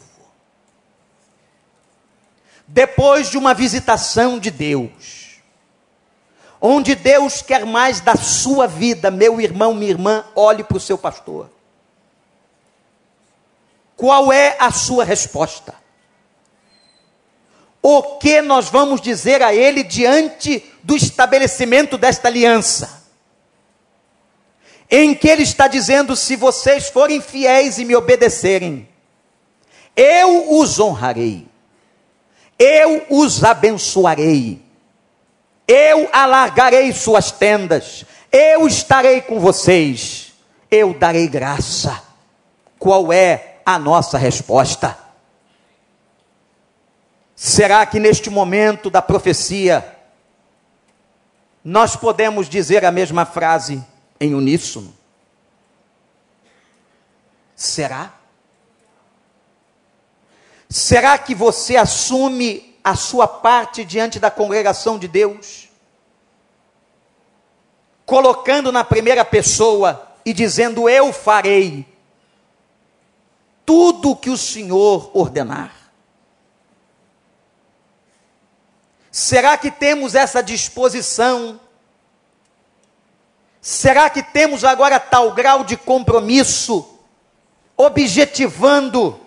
Depois 2.66 3.30
de 3.30 3.38
uma 3.38 3.54
visitação 3.54 4.38
de 4.38 4.50
Deus, 4.50 5.40
onde 6.60 6.94
Deus 6.94 7.42
quer 7.42 7.64
mais 7.64 8.00
da 8.00 8.16
sua 8.16 8.66
vida, 8.66 9.10
meu 9.10 9.40
irmão, 9.40 9.72
minha 9.72 9.90
irmã, 9.90 10.24
olhe 10.34 10.64
para 10.64 10.76
o 10.76 10.80
seu 10.80 10.98
pastor. 10.98 11.50
Qual 13.96 14.32
é 14.32 14.56
a 14.58 14.70
sua 14.72 15.04
resposta? 15.04 15.74
O 17.80 18.18
que 18.18 18.42
nós 18.42 18.68
vamos 18.68 19.00
dizer 19.00 19.42
a 19.42 19.54
ele 19.54 19.84
diante 19.84 20.64
do 20.82 20.96
estabelecimento 20.96 21.96
desta 21.96 22.26
aliança? 22.26 23.05
Em 24.90 25.14
que 25.14 25.28
ele 25.28 25.42
está 25.42 25.68
dizendo: 25.68 26.14
se 26.14 26.36
vocês 26.36 26.88
forem 26.88 27.20
fiéis 27.20 27.78
e 27.78 27.84
me 27.84 27.94
obedecerem, 27.96 28.88
eu 29.94 30.58
os 30.58 30.78
honrarei, 30.78 31.46
eu 32.58 33.06
os 33.10 33.42
abençoarei, 33.42 34.62
eu 35.66 36.08
alargarei 36.12 36.92
suas 36.92 37.30
tendas, 37.30 38.04
eu 38.30 38.66
estarei 38.66 39.20
com 39.20 39.40
vocês, 39.40 40.32
eu 40.70 40.94
darei 40.94 41.26
graça. 41.26 42.04
Qual 42.78 43.12
é 43.12 43.56
a 43.66 43.80
nossa 43.80 44.16
resposta. 44.16 44.96
Será 47.34 47.84
que 47.84 47.98
neste 47.98 48.30
momento 48.30 48.88
da 48.88 49.02
profecia, 49.02 49.84
nós 51.64 51.96
podemos 51.96 52.48
dizer 52.48 52.84
a 52.84 52.92
mesma 52.92 53.26
frase 53.26 53.84
em 54.20 54.34
uníssono? 54.34 54.94
Será? 57.54 58.14
Será 60.68 61.16
que 61.16 61.34
você 61.34 61.76
assume 61.76 62.78
a 62.82 62.94
sua 62.94 63.26
parte 63.26 63.84
diante 63.84 64.18
da 64.18 64.30
congregação 64.30 64.98
de 64.98 65.08
Deus? 65.08 65.68
Colocando 68.04 68.70
na 68.70 68.84
primeira 68.84 69.24
pessoa 69.24 70.06
e 70.24 70.32
dizendo: 70.32 70.88
Eu 70.88 71.12
farei 71.12 71.86
tudo 73.64 74.10
o 74.10 74.16
que 74.16 74.30
o 74.30 74.36
Senhor 74.36 75.10
ordenar. 75.12 75.74
Será 79.10 79.56
que 79.56 79.70
temos 79.70 80.14
essa 80.14 80.42
disposição? 80.42 81.58
Será 83.66 84.08
que 84.08 84.22
temos 84.22 84.62
agora 84.62 85.00
tal 85.00 85.32
grau 85.32 85.64
de 85.64 85.76
compromisso, 85.76 86.88
objetivando 87.76 89.18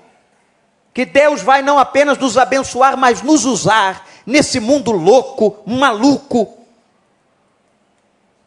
que 0.94 1.06
Deus 1.06 1.42
vai 1.42 1.62
não 1.62 1.78
apenas 1.78 2.18
nos 2.18 2.38
abençoar, 2.38 2.96
mas 2.96 3.22
nos 3.22 3.44
usar 3.44 4.08
nesse 4.26 4.62
mundo 4.62 4.92
louco, 4.92 5.58
maluco, 5.66 6.58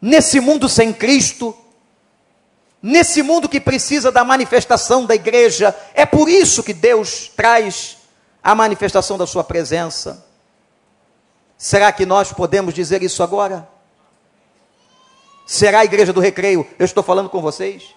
nesse 0.01 0.39
mundo 0.39 0.67
sem 0.67 0.91
Cristo? 0.91 1.55
nesse 2.81 3.21
mundo 3.21 3.47
que 3.47 3.61
precisa 3.61 4.11
da 4.11 4.25
manifestação 4.25 5.05
da 5.05 5.15
igreja. 5.15 5.73
É 5.93 6.05
por 6.05 6.27
isso 6.27 6.63
que 6.63 6.73
Deus 6.73 7.31
traz 7.33 7.97
a 8.43 8.53
manifestação 8.53 9.17
da 9.17 9.25
Sua 9.25 9.43
presença. 9.43 10.25
Será 11.57 11.93
que 11.93 12.05
nós 12.05 12.33
podemos 12.33 12.73
dizer 12.73 13.01
isso 13.01 13.23
agora? 13.23 13.71
Será 15.45 15.79
a 15.79 15.85
igreja 15.85 16.13
do 16.13 16.21
recreio? 16.21 16.67
Eu 16.79 16.85
estou 16.85 17.03
falando 17.03 17.29
com 17.29 17.41
vocês? 17.41 17.95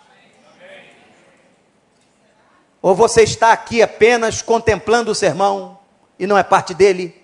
Ou 2.83 2.95
você 2.95 3.23
está 3.23 3.53
aqui 3.53 3.83
apenas 3.83 4.43
contemplando 4.43 5.11
o 5.11 5.15
sermão 5.15 5.79
e 6.19 6.27
não 6.27 6.37
é 6.37 6.43
parte 6.43 6.75
dele? 6.75 7.21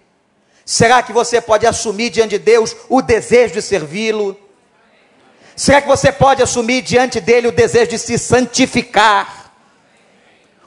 Será 0.64 1.02
que 1.02 1.12
você 1.12 1.40
pode 1.40 1.66
assumir 1.66 2.10
diante 2.10 2.30
de 2.30 2.38
Deus 2.38 2.76
o 2.88 3.02
desejo 3.02 3.54
de 3.54 3.62
servi-lo? 3.62 4.38
Será 5.56 5.82
que 5.82 5.88
você 5.88 6.10
pode 6.10 6.42
assumir 6.42 6.82
diante 6.82 7.20
dele 7.20 7.48
o 7.48 7.52
desejo 7.52 7.90
de 7.90 7.98
se 7.98 8.18
santificar? 8.18 9.52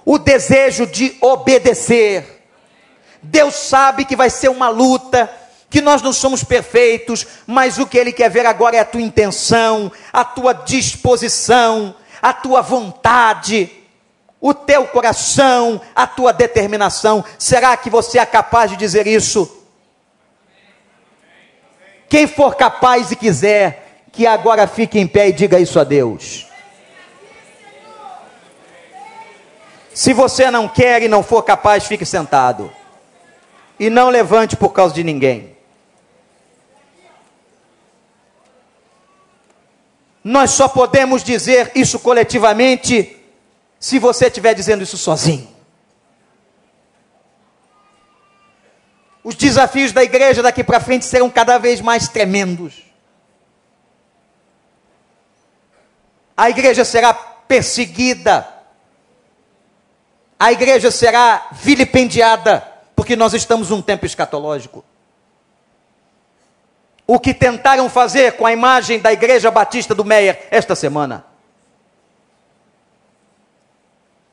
O 0.06 0.18
desejo 0.18 0.86
de 0.86 1.18
obedecer? 1.22 2.44
Deus 3.22 3.56
sabe 3.56 4.06
que 4.06 4.16
vai 4.16 4.30
ser 4.30 4.50
uma 4.50 4.70
luta, 4.70 5.32
que 5.76 5.82
nós 5.82 6.02
não 6.02 6.14
somos 6.14 6.42
perfeitos, 6.42 7.28
mas 7.46 7.78
o 7.78 7.86
que 7.86 7.98
Ele 7.98 8.14
quer 8.14 8.30
ver 8.30 8.46
agora 8.46 8.78
é 8.78 8.80
a 8.80 8.86
tua 8.86 9.02
intenção, 9.02 9.92
a 10.14 10.24
tua 10.24 10.54
disposição, 10.54 11.94
a 12.22 12.32
tua 12.32 12.62
vontade, 12.62 13.70
o 14.40 14.54
teu 14.54 14.88
coração, 14.88 15.82
a 15.94 16.08
tua 16.08 16.32
determinação. 16.32 17.26
Será 17.38 17.76
que 17.76 17.90
você 17.90 18.20
é 18.20 18.26
capaz 18.26 18.72
de 18.72 18.78
dizer 18.78 19.06
isso? 19.06 19.66
Quem 22.08 22.26
for 22.26 22.56
capaz 22.56 23.12
e 23.12 23.18
quiser, 23.18 24.06
que 24.14 24.26
agora 24.26 24.68
fique 24.68 24.98
em 24.98 25.06
pé 25.06 25.28
e 25.28 25.34
diga 25.34 25.60
isso 25.60 25.78
a 25.78 25.84
Deus. 25.84 26.48
Se 29.94 30.14
você 30.14 30.50
não 30.50 30.70
quer 30.70 31.02
e 31.02 31.10
não 31.10 31.22
for 31.22 31.44
capaz, 31.44 31.86
fique 31.86 32.06
sentado. 32.06 32.72
E 33.78 33.90
não 33.90 34.08
levante 34.08 34.56
por 34.56 34.70
causa 34.70 34.96
de 34.96 35.04
ninguém. 35.04 35.55
Nós 40.26 40.52
só 40.52 40.68
podemos 40.68 41.24
dizer 41.24 41.72
isso 41.74 41.98
coletivamente 42.00 43.16
se 43.80 43.98
você 43.98 44.26
estiver 44.26 44.54
dizendo 44.54 44.84
isso 44.84 44.98
sozinho. 44.98 45.48
Os 49.24 49.36
desafios 49.36 49.94
da 49.94 50.04
igreja 50.04 50.44
daqui 50.44 50.66
para 50.66 50.82
frente 50.82 51.06
serão 51.06 51.30
cada 51.30 51.58
vez 51.58 51.80
mais 51.80 52.10
tremendos. 52.10 52.86
a 56.36 56.50
igreja 56.50 56.84
será 56.84 57.14
perseguida, 57.14 58.48
a 60.38 60.52
igreja 60.52 60.92
será 60.92 61.48
vilipendiada, 61.52 62.62
porque 62.96 63.16
nós 63.16 63.34
estamos 63.34 63.70
num 63.70 63.82
tempo 63.82 64.06
escatológico. 64.06 64.84
O 67.08 67.20
que 67.20 67.34
tentaram 67.34 67.90
fazer 67.90 68.34
com 68.34 68.46
a 68.46 68.52
imagem 68.52 69.00
da 69.00 69.14
igreja 69.14 69.52
batista 69.52 69.94
do 69.94 70.04
Meyer 70.04 70.48
esta 70.50 70.76
semana. 70.76 71.26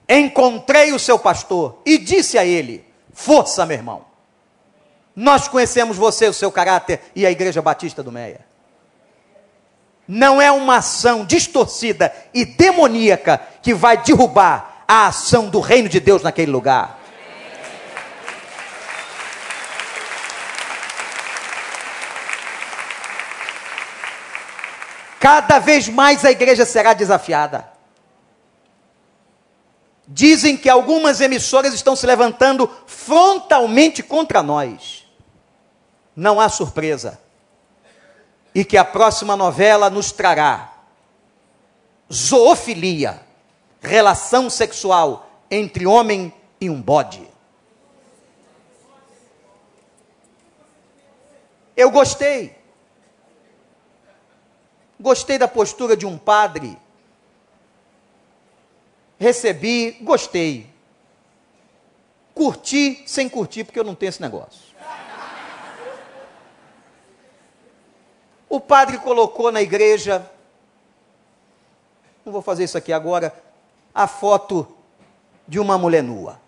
Encontrei 0.08 0.92
o 0.92 0.98
seu 0.98 1.18
pastor 1.18 1.80
e 1.84 1.98
disse 1.98 2.38
a 2.38 2.44
ele: 2.44 2.84
Força, 3.12 3.66
meu 3.66 3.76
irmão. 3.76 4.04
Nós 5.14 5.48
conhecemos 5.48 5.96
você, 5.96 6.26
o 6.26 6.32
seu 6.32 6.50
caráter 6.50 7.00
e 7.14 7.26
a 7.26 7.30
igreja 7.30 7.60
batista 7.60 8.02
do 8.02 8.10
Meia 8.10 8.52
não 10.06 10.42
é 10.42 10.50
uma 10.50 10.76
ação 10.76 11.24
distorcida 11.24 12.12
e 12.34 12.44
demoníaca 12.44 13.40
que 13.62 13.72
vai 13.72 13.96
derrubar 13.96 14.84
a 14.86 15.06
ação 15.06 15.48
do 15.48 15.60
reino 15.60 15.88
de 15.88 16.00
Deus 16.00 16.22
naquele 16.22 16.50
lugar. 16.50 17.00
Cada 25.22 25.60
vez 25.60 25.88
mais 25.88 26.24
a 26.24 26.32
igreja 26.32 26.66
será 26.66 26.92
desafiada. 26.94 27.70
Dizem 30.08 30.56
que 30.56 30.68
algumas 30.68 31.20
emissoras 31.20 31.72
estão 31.72 31.94
se 31.94 32.04
levantando 32.04 32.68
frontalmente 32.88 34.02
contra 34.02 34.42
nós. 34.42 35.06
Não 36.16 36.40
há 36.40 36.48
surpresa. 36.48 37.20
E 38.52 38.64
que 38.64 38.76
a 38.76 38.84
próxima 38.84 39.36
novela 39.36 39.88
nos 39.88 40.10
trará 40.10 40.72
zoofilia, 42.12 43.22
relação 43.80 44.50
sexual 44.50 45.30
entre 45.48 45.86
homem 45.86 46.34
e 46.60 46.68
um 46.68 46.82
bode. 46.82 47.22
Eu 51.76 51.92
gostei. 51.92 52.61
Gostei 55.02 55.36
da 55.36 55.48
postura 55.48 55.96
de 55.96 56.06
um 56.06 56.16
padre. 56.16 56.78
Recebi, 59.18 59.98
gostei. 60.00 60.72
Curti 62.32 63.02
sem 63.04 63.28
curtir, 63.28 63.64
porque 63.64 63.80
eu 63.80 63.84
não 63.84 63.96
tenho 63.96 64.10
esse 64.10 64.22
negócio. 64.22 64.72
O 68.48 68.60
padre 68.60 68.98
colocou 68.98 69.50
na 69.50 69.60
igreja, 69.60 70.30
não 72.24 72.32
vou 72.32 72.42
fazer 72.42 72.62
isso 72.62 72.78
aqui 72.78 72.92
agora, 72.92 73.34
a 73.92 74.06
foto 74.06 74.72
de 75.48 75.58
uma 75.58 75.76
mulher 75.76 76.02
nua. 76.02 76.40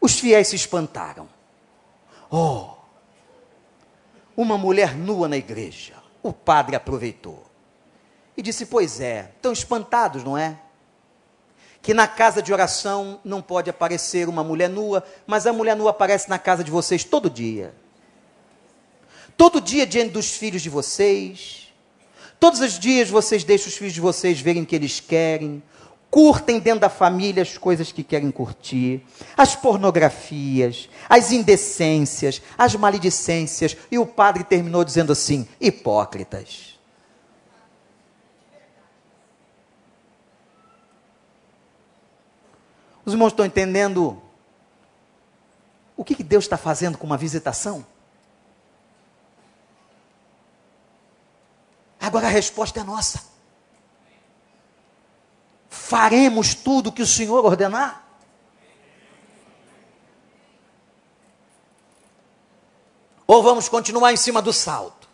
Os 0.00 0.18
fiéis 0.18 0.48
se 0.48 0.56
espantaram. 0.56 1.28
Oh, 2.30 2.73
uma 4.36 4.58
mulher 4.58 4.96
nua 4.96 5.28
na 5.28 5.36
igreja. 5.36 5.94
O 6.22 6.32
padre 6.32 6.76
aproveitou 6.76 7.44
e 8.36 8.42
disse: 8.42 8.66
Pois 8.66 9.00
é, 9.00 9.30
estão 9.36 9.52
espantados, 9.52 10.24
não 10.24 10.36
é? 10.36 10.58
Que 11.82 11.92
na 11.92 12.08
casa 12.08 12.40
de 12.40 12.52
oração 12.52 13.20
não 13.24 13.42
pode 13.42 13.68
aparecer 13.68 14.28
uma 14.28 14.42
mulher 14.42 14.68
nua, 14.68 15.04
mas 15.26 15.46
a 15.46 15.52
mulher 15.52 15.76
nua 15.76 15.90
aparece 15.90 16.28
na 16.28 16.38
casa 16.38 16.64
de 16.64 16.70
vocês 16.70 17.04
todo 17.04 17.28
dia. 17.28 17.74
Todo 19.36 19.60
dia 19.60 19.86
diante 19.86 20.12
dos 20.12 20.30
filhos 20.30 20.62
de 20.62 20.70
vocês. 20.70 21.72
Todos 22.40 22.60
os 22.60 22.78
dias 22.78 23.10
vocês 23.10 23.44
deixam 23.44 23.68
os 23.68 23.76
filhos 23.76 23.92
de 23.92 24.00
vocês 24.00 24.40
verem 24.40 24.62
o 24.62 24.66
que 24.66 24.76
eles 24.76 25.00
querem 25.00 25.62
curtem 26.14 26.60
dentro 26.60 26.78
da 26.78 26.88
família 26.88 27.42
as 27.42 27.58
coisas 27.58 27.90
que 27.90 28.04
querem 28.04 28.30
curtir, 28.30 29.04
as 29.36 29.56
pornografias, 29.56 30.88
as 31.08 31.32
indecências, 31.32 32.40
as 32.56 32.76
maledicências. 32.76 33.76
E 33.90 33.98
o 33.98 34.06
padre 34.06 34.44
terminou 34.44 34.84
dizendo 34.84 35.10
assim: 35.10 35.48
hipócritas. 35.60 36.78
Os 43.04 43.12
irmãos 43.12 43.32
estão 43.32 43.44
entendendo 43.44 44.22
o 45.96 46.04
que, 46.04 46.14
que 46.14 46.22
Deus 46.22 46.44
está 46.44 46.56
fazendo 46.56 46.96
com 46.96 47.08
uma 47.08 47.16
visitação? 47.16 47.84
Agora 52.00 52.28
a 52.28 52.30
resposta 52.30 52.78
é 52.78 52.84
nossa 52.84 53.33
faremos 55.74 56.54
tudo 56.54 56.92
que 56.92 57.02
o 57.02 57.06
Senhor 57.06 57.44
ordenar? 57.44 58.02
Ou 63.26 63.42
vamos 63.42 63.68
continuar 63.68 64.12
em 64.12 64.16
cima 64.16 64.40
do 64.40 64.52
salto, 64.52 65.08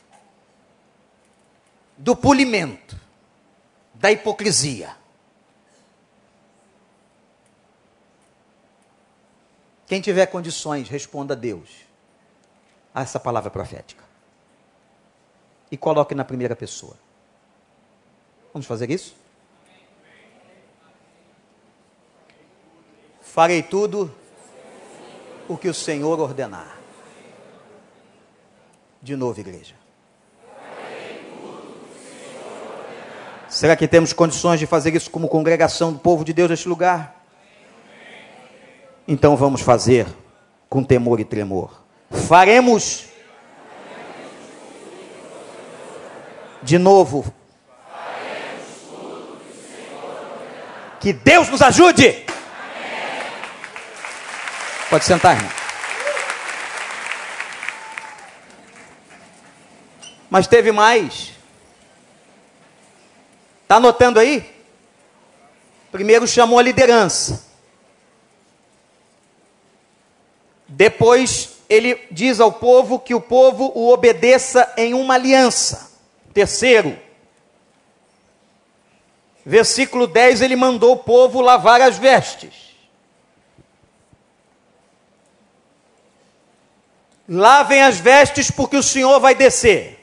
do 1.96 2.14
polimento, 2.14 2.98
da 3.94 4.12
hipocrisia? 4.12 4.96
Quem 9.86 10.00
tiver 10.00 10.26
condições, 10.26 10.88
responda 10.88 11.34
a 11.34 11.36
Deus 11.36 11.68
a 12.94 13.02
essa 13.02 13.18
palavra 13.18 13.50
profética. 13.50 14.04
E 15.70 15.76
coloque 15.76 16.14
na 16.14 16.24
primeira 16.24 16.54
pessoa. 16.54 16.96
Vamos 18.52 18.66
fazer 18.66 18.90
isso? 18.90 19.19
Farei 23.32 23.62
tudo 23.62 24.12
o 25.48 25.56
que 25.56 25.68
o 25.68 25.74
Senhor 25.74 26.18
ordenar. 26.18 26.80
De 29.00 29.14
novo, 29.14 29.38
igreja. 29.38 29.76
Será 33.48 33.76
que 33.76 33.86
temos 33.86 34.12
condições 34.12 34.58
de 34.58 34.66
fazer 34.66 34.96
isso 34.96 35.08
como 35.12 35.28
congregação 35.28 35.92
do 35.92 35.98
povo 36.00 36.24
de 36.24 36.32
Deus 36.32 36.50
neste 36.50 36.68
lugar? 36.68 37.24
Então 39.06 39.36
vamos 39.36 39.60
fazer 39.60 40.08
com 40.68 40.82
temor 40.82 41.20
e 41.20 41.24
tremor. 41.24 41.84
Faremos. 42.10 43.06
De 46.64 46.78
novo. 46.78 47.32
Que 50.98 51.12
Deus 51.12 51.48
nos 51.48 51.62
ajude. 51.62 52.29
Pode 54.90 55.04
sentar, 55.04 55.36
irmão. 55.36 55.52
Mas 60.28 60.48
teve 60.48 60.72
mais. 60.72 61.30
Está 63.62 63.76
anotando 63.76 64.18
aí? 64.18 64.52
Primeiro 65.92 66.26
chamou 66.26 66.58
a 66.58 66.62
liderança. 66.62 67.46
Depois 70.66 71.58
ele 71.68 72.04
diz 72.10 72.40
ao 72.40 72.52
povo 72.52 72.98
que 72.98 73.14
o 73.14 73.20
povo 73.20 73.70
o 73.76 73.92
obedeça 73.92 74.72
em 74.76 74.92
uma 74.92 75.14
aliança. 75.14 75.92
Terceiro, 76.34 76.98
versículo 79.46 80.08
10, 80.08 80.42
ele 80.42 80.56
mandou 80.56 80.94
o 80.94 80.98
povo 80.98 81.40
lavar 81.40 81.80
as 81.80 81.96
vestes. 81.96 82.69
Lavem 87.32 87.80
as 87.80 88.00
vestes, 88.00 88.50
porque 88.50 88.76
o 88.76 88.82
Senhor 88.82 89.20
vai 89.20 89.36
descer. 89.36 89.98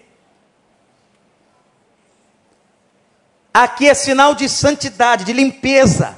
Aqui 3.53 3.89
é 3.89 3.93
sinal 3.93 4.34
de 4.34 4.47
santidade, 4.47 5.25
de 5.25 5.34
limpeza. 5.34 6.17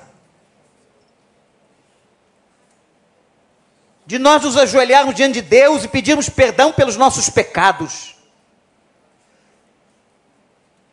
De 4.05 4.20
nós 4.20 4.43
nos 4.43 4.55
ajoelharmos 4.55 5.16
diante 5.16 5.41
de 5.41 5.41
Deus 5.41 5.84
e 5.84 5.88
pedirmos 5.88 6.30
perdão 6.30 6.72
pelos 6.72 6.95
nossos 6.95 7.28
pecados. 7.28 8.16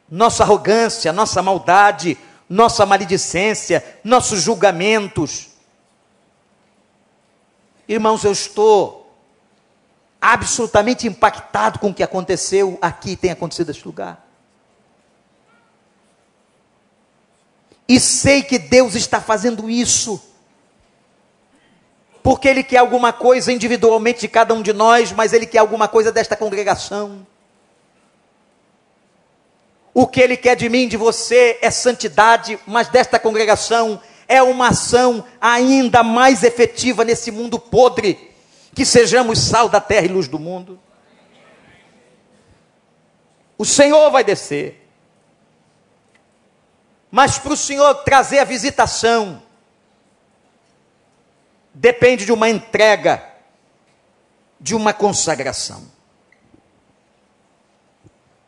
Nossa 0.09 0.45
arrogância, 0.45 1.13
nossa 1.13 1.43
maldade, 1.43 2.17
nossa 2.49 2.87
maledicência, 2.87 3.85
nossos 4.03 4.41
julgamentos. 4.41 5.49
Irmãos, 7.87 8.25
eu 8.25 8.33
estou 8.33 9.06
absolutamente 10.33 11.07
impactado 11.07 11.79
com 11.79 11.91
o 11.91 11.95
que 11.95 12.03
aconteceu 12.03 12.77
aqui 12.83 13.15
tem 13.15 13.31
acontecido 13.31 13.69
neste 13.69 13.87
lugar. 13.87 14.27
E 17.89 18.01
sei 18.01 18.43
que 18.43 18.59
Deus 18.59 18.97
está 18.97 19.21
fazendo 19.21 19.71
isso. 19.71 20.21
Porque 22.25 22.49
Ele 22.49 22.65
quer 22.65 22.79
alguma 22.79 23.13
coisa 23.13 23.53
individualmente 23.53 24.23
de 24.23 24.29
cada 24.29 24.53
um 24.53 24.63
de 24.63 24.73
nós, 24.73 25.13
mas 25.13 25.33
Ele 25.33 25.47
quer 25.47 25.59
alguma 25.59 25.87
coisa 25.87 26.11
desta 26.11 26.37
congregação. 26.37 27.25
O 29.95 30.09
que 30.09 30.21
Ele 30.21 30.37
quer 30.37 30.57
de 30.57 30.69
mim, 30.69 30.89
de 30.89 30.97
você, 30.97 31.57
é 31.63 31.71
santidade, 31.71 32.59
mas 32.67 32.89
desta 32.89 33.21
congregação 33.21 34.01
é 34.27 34.43
uma 34.43 34.71
ação 34.71 35.25
ainda 35.41 36.03
mais 36.03 36.43
efetiva 36.43 37.05
nesse 37.05 37.31
mundo 37.31 37.61
podre 37.61 38.26
que 38.77 38.85
sejamos 38.85 39.39
sal 39.39 39.71
da 39.71 39.81
terra 39.81 40.05
e 40.05 40.11
luz 40.11 40.29
do 40.29 40.39
mundo. 40.39 40.79
O 43.57 43.65
Senhor 43.65 44.11
vai 44.11 44.23
descer. 44.23 44.87
Mas 47.11 47.39
para 47.39 47.55
o 47.55 47.57
Senhor 47.57 47.95
trazer 48.05 48.39
a 48.39 48.45
visitação, 48.45 49.43
depende 51.73 52.27
de 52.27 52.33
uma 52.33 52.51
entrega, 52.51 53.25
de 54.61 54.75
uma 54.75 54.93
consagração. 54.93 55.91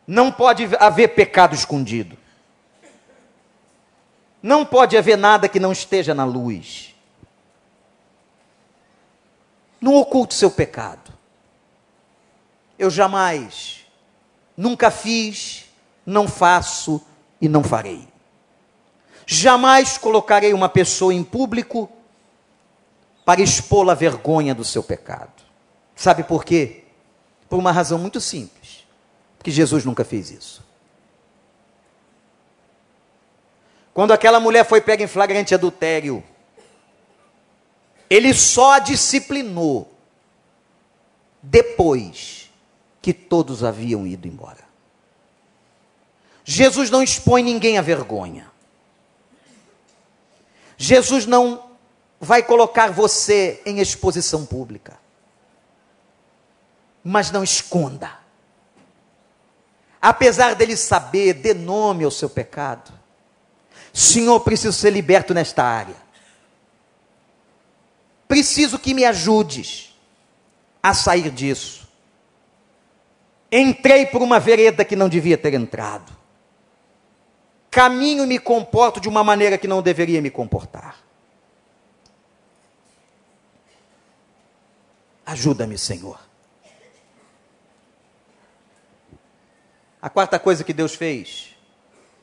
Não 0.05 0.31
pode 0.31 0.69
haver 0.79 1.07
pecado 1.15 1.55
escondido. 1.55 2.15
Não 4.43 4.63
pode 4.63 4.95
haver 4.95 5.17
nada 5.17 5.49
que 5.49 5.59
não 5.59 5.71
esteja 5.71 6.13
na 6.13 6.23
luz. 6.23 6.93
Não 9.79 9.95
oculte 9.95 10.33
seu 10.33 10.51
pecado. 10.51 11.13
Eu 12.77 12.89
jamais, 12.89 13.85
nunca 14.55 14.89
fiz, 14.91 15.65
não 16.05 16.27
faço 16.27 17.01
e 17.41 17.47
não 17.47 17.63
farei. 17.63 18.07
Jamais 19.25 19.97
colocarei 19.97 20.53
uma 20.53 20.67
pessoa 20.67 21.13
em 21.13 21.23
público 21.23 21.89
para 23.23 23.41
expô-la 23.41 23.93
à 23.93 23.95
vergonha 23.95 24.55
do 24.55 24.63
seu 24.63 24.81
pecado. 24.81 25.43
Sabe 25.95 26.23
por 26.23 26.43
quê? 26.43 26.83
Por 27.47 27.59
uma 27.59 27.71
razão 27.71 27.99
muito 27.99 28.19
simples. 28.19 28.87
Porque 29.37 29.51
Jesus 29.51 29.85
nunca 29.85 30.03
fez 30.03 30.31
isso. 30.31 30.63
Quando 33.93 34.11
aquela 34.11 34.39
mulher 34.39 34.65
foi 34.65 34.81
pega 34.81 35.03
em 35.03 35.07
flagrante 35.07 35.53
adultério, 35.53 36.23
ele 38.09 38.33
só 38.33 38.73
a 38.73 38.79
disciplinou 38.79 39.93
depois 41.41 42.49
que 43.01 43.13
todos 43.13 43.63
haviam 43.63 44.05
ido 44.05 44.27
embora. 44.27 44.67
Jesus 46.43 46.89
não 46.89 47.03
expõe 47.03 47.43
ninguém 47.43 47.77
à 47.77 47.81
vergonha. 47.81 48.49
Jesus 50.77 51.25
não 51.25 51.69
vai 52.19 52.41
colocar 52.41 52.91
você 52.91 53.61
em 53.65 53.79
exposição 53.79 54.45
pública. 54.45 54.99
Mas 57.03 57.31
não 57.31 57.43
esconda. 57.43 58.17
Apesar 60.01 60.55
dele 60.55 60.75
saber, 60.75 61.33
dê 61.33 61.53
nome 61.53 62.03
ao 62.03 62.11
seu 62.11 62.29
pecado. 62.29 62.91
Senhor, 63.93 64.39
preciso 64.39 64.73
ser 64.73 64.91
liberto 64.91 65.33
nesta 65.33 65.63
área. 65.63 65.95
Preciso 68.29 68.77
que 68.77 68.93
me 68.93 69.03
ajudes 69.05 69.91
a 70.83 70.93
sair 70.93 71.31
disso. 71.31 71.89
Entrei 73.51 74.05
por 74.05 74.21
uma 74.21 74.39
vereda 74.39 74.85
que 74.85 74.95
não 74.95 75.09
devia 75.09 75.35
ter 75.35 75.55
entrado. 75.55 76.15
Caminho 77.71 78.23
e 78.23 78.27
me 78.27 78.37
comporto 78.37 78.99
de 78.99 79.09
uma 79.09 79.23
maneira 79.23 79.57
que 79.57 79.67
não 79.67 79.81
deveria 79.81 80.21
me 80.21 80.29
comportar. 80.29 81.03
Ajuda-me, 85.25 85.75
Senhor. 85.75 86.19
A 89.99 90.07
quarta 90.07 90.37
coisa 90.37 90.63
que 90.63 90.71
Deus 90.71 90.93
fez, 90.93 91.55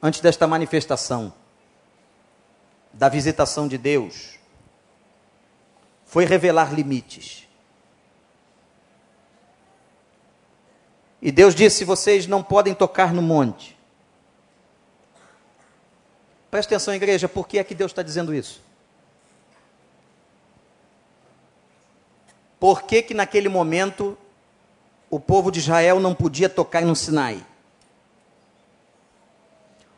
antes 0.01 0.21
desta 0.21 0.47
manifestação, 0.47 1.35
da 2.93 3.09
visitação 3.09 3.67
de 3.67 3.77
Deus, 3.77 4.37
foi 6.07 6.25
revelar 6.25 6.73
limites. 6.73 7.47
E 11.21 11.33
Deus 11.33 11.55
disse: 11.55 11.85
vocês 11.85 12.27
não 12.27 12.43
podem 12.43 12.73
tocar 12.73 13.13
no 13.13 13.21
monte. 13.21 13.77
Preste 16.51 16.69
atenção, 16.69 16.95
igreja, 16.95 17.29
por 17.29 17.47
que 17.47 17.59
é 17.59 17.65
que 17.65 17.75
Deus 17.75 17.91
está 17.91 18.03
dizendo 18.03 18.33
isso? 18.33 18.63
Por 22.59 22.85
que, 22.85 23.03
que 23.03 23.13
naquele 23.13 23.49
momento 23.49 24.17
o 25.11 25.21
povo 25.21 25.51
de 25.51 25.59
Israel 25.59 26.01
não 26.01 26.15
podia 26.15 26.49
tocar 26.49 26.83
no 26.83 26.97
Sinai? 26.97 27.45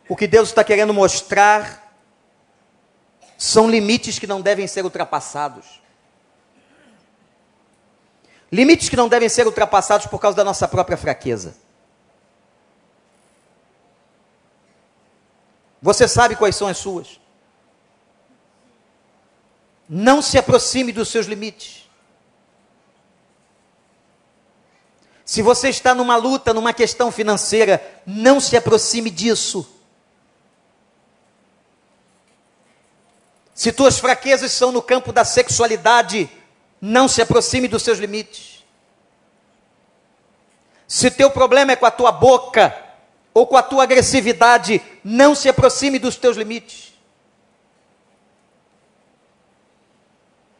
O 0.08 0.16
que 0.16 0.26
Deus 0.26 0.48
está 0.48 0.64
querendo 0.64 0.92
mostrar 0.94 1.94
são 3.36 3.70
limites 3.70 4.18
que 4.18 4.26
não 4.26 4.40
devem 4.40 4.66
ser 4.66 4.84
ultrapassados. 4.84 5.80
Limites 8.50 8.88
que 8.88 8.96
não 8.96 9.08
devem 9.08 9.28
ser 9.28 9.46
ultrapassados 9.46 10.06
por 10.06 10.18
causa 10.18 10.36
da 10.36 10.44
nossa 10.44 10.66
própria 10.66 10.96
fraqueza. 10.96 11.56
Você 15.80 16.08
sabe 16.08 16.34
quais 16.34 16.56
são 16.56 16.66
as 16.66 16.78
suas. 16.78 17.20
Não 19.88 20.20
se 20.20 20.38
aproxime 20.38 20.92
dos 20.92 21.08
seus 21.08 21.26
limites. 21.26 21.88
Se 25.24 25.42
você 25.42 25.68
está 25.68 25.94
numa 25.94 26.16
luta, 26.16 26.54
numa 26.54 26.72
questão 26.72 27.12
financeira, 27.12 27.82
não 28.06 28.40
se 28.40 28.56
aproxime 28.56 29.10
disso. 29.10 29.68
Se 33.54 33.72
tuas 33.72 33.98
fraquezas 33.98 34.52
são 34.52 34.72
no 34.72 34.80
campo 34.80 35.12
da 35.12 35.24
sexualidade, 35.24 36.30
não 36.80 37.08
se 37.08 37.20
aproxime 37.20 37.68
dos 37.68 37.82
seus 37.82 37.98
limites. 37.98 38.64
Se 40.86 41.10
teu 41.10 41.30
problema 41.30 41.72
é 41.72 41.76
com 41.76 41.86
a 41.86 41.90
tua 41.90 42.10
boca 42.10 42.74
ou 43.34 43.46
com 43.46 43.56
a 43.56 43.62
tua 43.62 43.82
agressividade, 43.82 44.82
não 45.04 45.34
se 45.34 45.48
aproxime 45.48 45.98
dos 45.98 46.16
teus 46.16 46.36
limites. 46.36 46.94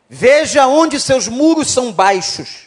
Veja 0.09 0.67
onde 0.67 0.99
seus 0.99 1.29
muros 1.29 1.71
são 1.71 1.93
baixos. 1.93 2.67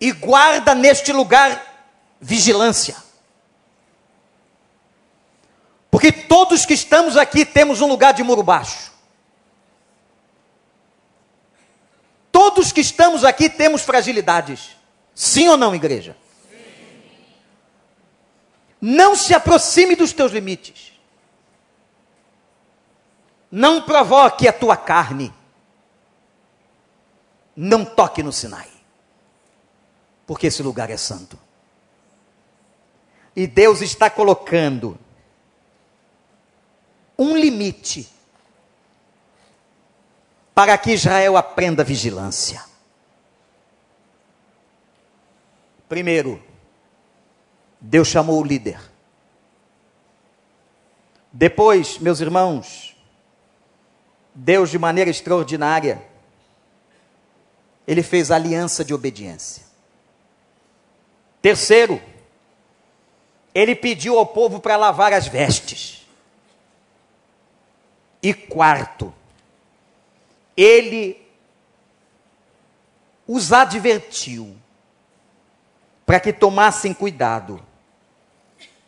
E 0.00 0.12
guarda 0.12 0.74
neste 0.74 1.12
lugar 1.12 1.60
vigilância. 2.20 2.96
Porque 5.90 6.12
todos 6.12 6.66
que 6.66 6.74
estamos 6.74 7.16
aqui 7.16 7.44
temos 7.44 7.80
um 7.80 7.86
lugar 7.86 8.12
de 8.12 8.22
muro 8.22 8.42
baixo. 8.42 8.85
Todos 12.46 12.70
que 12.70 12.80
estamos 12.80 13.24
aqui 13.24 13.50
temos 13.50 13.82
fragilidades. 13.82 14.76
Sim 15.12 15.48
ou 15.48 15.56
não, 15.56 15.74
igreja? 15.74 16.16
Sim. 16.48 16.56
Não 18.80 19.16
se 19.16 19.34
aproxime 19.34 19.96
dos 19.96 20.12
teus 20.12 20.30
limites. 20.30 20.92
Não 23.50 23.82
provoque 23.82 24.46
a 24.46 24.52
tua 24.52 24.76
carne. 24.76 25.34
Não 27.56 27.84
toque 27.84 28.22
no 28.22 28.32
Sinai. 28.32 28.70
Porque 30.24 30.46
esse 30.46 30.62
lugar 30.62 30.88
é 30.88 30.96
santo. 30.96 31.36
E 33.34 33.48
Deus 33.48 33.80
está 33.80 34.08
colocando 34.08 34.96
um 37.18 37.36
limite 37.36 38.08
para 40.56 40.78
que 40.78 40.90
Israel 40.90 41.36
aprenda 41.36 41.84
vigilância. 41.84 42.64
Primeiro, 45.86 46.42
Deus 47.78 48.08
chamou 48.08 48.40
o 48.40 48.42
líder. 48.42 48.80
Depois, 51.30 51.98
meus 51.98 52.20
irmãos, 52.20 52.96
Deus, 54.34 54.70
de 54.70 54.78
maneira 54.78 55.10
extraordinária, 55.10 56.02
ele 57.86 58.02
fez 58.02 58.30
aliança 58.30 58.82
de 58.82 58.94
obediência. 58.94 59.62
Terceiro, 61.42 62.00
ele 63.54 63.76
pediu 63.76 64.18
ao 64.18 64.24
povo 64.24 64.58
para 64.58 64.78
lavar 64.78 65.12
as 65.12 65.28
vestes. 65.28 66.06
E 68.22 68.32
quarto, 68.32 69.12
ele 70.56 71.20
os 73.26 73.52
advertiu 73.52 74.56
para 76.04 76.20
que 76.20 76.32
tomassem 76.32 76.94
cuidado 76.94 77.60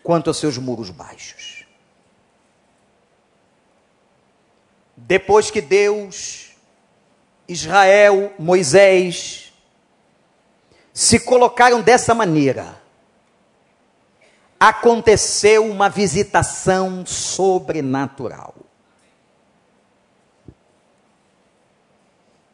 quanto 0.02 0.28
aos 0.28 0.38
seus 0.38 0.56
muros 0.56 0.90
baixos. 0.90 1.66
Depois 4.96 5.50
que 5.50 5.60
Deus, 5.60 6.52
Israel, 7.46 8.32
Moisés, 8.38 9.52
se 10.92 11.20
colocaram 11.20 11.80
dessa 11.80 12.14
maneira, 12.14 12.80
aconteceu 14.58 15.70
uma 15.70 15.88
visitação 15.88 17.06
sobrenatural. 17.06 18.54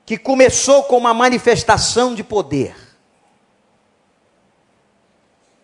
Que 0.06 0.18
começou 0.18 0.84
com 0.84 0.98
uma 0.98 1.14
manifestação 1.14 2.14
de 2.14 2.22
poder. 2.22 2.76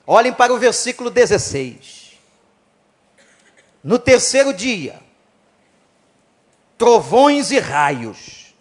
Olhem 0.07 0.33
para 0.33 0.53
o 0.53 0.59
versículo 0.59 1.11
16. 1.11 2.19
No 3.83 3.99
terceiro 3.99 4.53
dia, 4.53 5.01
trovões 6.77 7.51
e 7.51 7.59
raios, 7.59 8.55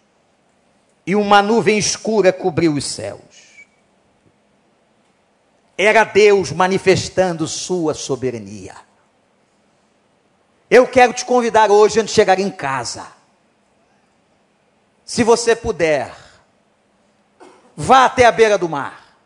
e 1.06 1.16
uma 1.16 1.42
nuvem 1.42 1.78
escura 1.78 2.32
cobriu 2.32 2.74
os 2.74 2.84
céus. 2.84 3.20
Era 5.76 6.04
Deus 6.04 6.52
manifestando 6.52 7.48
sua 7.48 7.94
soberania. 7.94 8.76
Eu 10.70 10.86
quero 10.86 11.12
te 11.12 11.24
convidar 11.24 11.70
hoje, 11.70 11.98
antes 11.98 12.12
de 12.12 12.16
chegar 12.16 12.38
em 12.38 12.50
casa, 12.50 13.06
se 15.10 15.24
você 15.24 15.56
puder, 15.56 16.14
vá 17.74 18.04
até 18.04 18.26
a 18.26 18.30
beira 18.30 18.56
do 18.56 18.68
mar. 18.68 19.16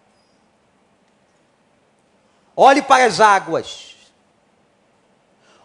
olhe 2.57 2.81
para 2.81 3.05
as 3.05 3.21
águas, 3.21 3.95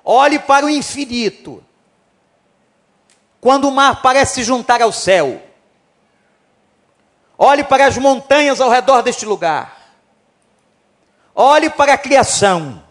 olhe 0.03 0.37
para 0.37 0.65
o 0.65 0.69
infinito. 0.69 1.63
Quando 3.39 3.69
o 3.69 3.71
mar 3.71 4.01
parece 4.01 4.33
se 4.33 4.43
juntar 4.43 4.81
ao 4.81 4.91
céu, 4.91 5.41
olhe 7.37 7.63
para 7.63 7.85
as 7.85 7.97
montanhas 7.97 8.59
ao 8.59 8.69
redor 8.69 9.01
deste 9.01 9.25
lugar, 9.25 9.95
olhe 11.33 11.69
para 11.69 11.93
a 11.93 11.97
criação, 11.97 12.83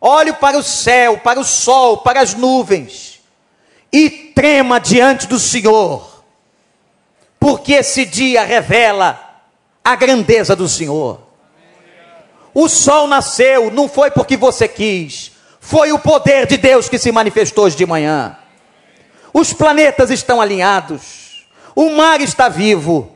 olhe 0.00 0.32
para 0.32 0.58
o 0.58 0.64
céu, 0.64 1.20
para 1.20 1.38
o 1.38 1.44
sol, 1.44 1.98
para 1.98 2.22
as 2.22 2.34
nuvens, 2.34 3.15
e 3.92 4.10
trema 4.10 4.78
diante 4.78 5.26
do 5.26 5.38
Senhor, 5.38 6.24
porque 7.38 7.74
esse 7.74 8.04
dia 8.04 8.44
revela 8.44 9.18
a 9.84 9.94
grandeza 9.94 10.56
do 10.56 10.68
Senhor. 10.68 11.20
O 12.52 12.68
sol 12.68 13.06
nasceu, 13.06 13.70
não 13.70 13.88
foi 13.88 14.10
porque 14.10 14.36
você 14.36 14.66
quis, 14.66 15.32
foi 15.60 15.92
o 15.92 15.98
poder 15.98 16.46
de 16.46 16.56
Deus 16.56 16.88
que 16.88 16.98
se 16.98 17.12
manifestou 17.12 17.64
hoje 17.64 17.76
de 17.76 17.86
manhã. 17.86 18.36
Os 19.32 19.52
planetas 19.52 20.10
estão 20.10 20.40
alinhados, 20.40 21.46
o 21.74 21.90
mar 21.90 22.20
está 22.20 22.48
vivo, 22.48 23.12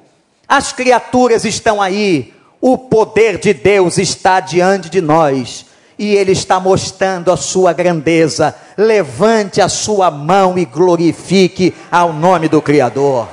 as 0.47 0.73
criaturas 0.73 1.45
estão 1.45 1.81
aí, 1.81 2.35
o 2.61 2.77
poder 2.77 3.39
de 3.39 3.55
Deus 3.55 3.97
está 3.97 4.41
diante 4.41 4.91
de 4.91 5.01
nós 5.01 5.70
e 6.01 6.17
Ele 6.17 6.33
está 6.33 6.59
mostrando 6.59 7.31
a 7.31 7.37
sua 7.37 7.73
grandeza. 7.73 8.57
Levante 8.77 9.61
a 9.61 9.69
sua 9.69 10.11
mão 10.11 10.59
e 10.59 10.65
glorifique 10.65 11.73
ao 11.93 12.13
nome 12.13 12.49
do 12.49 12.61
Criador 12.61 13.29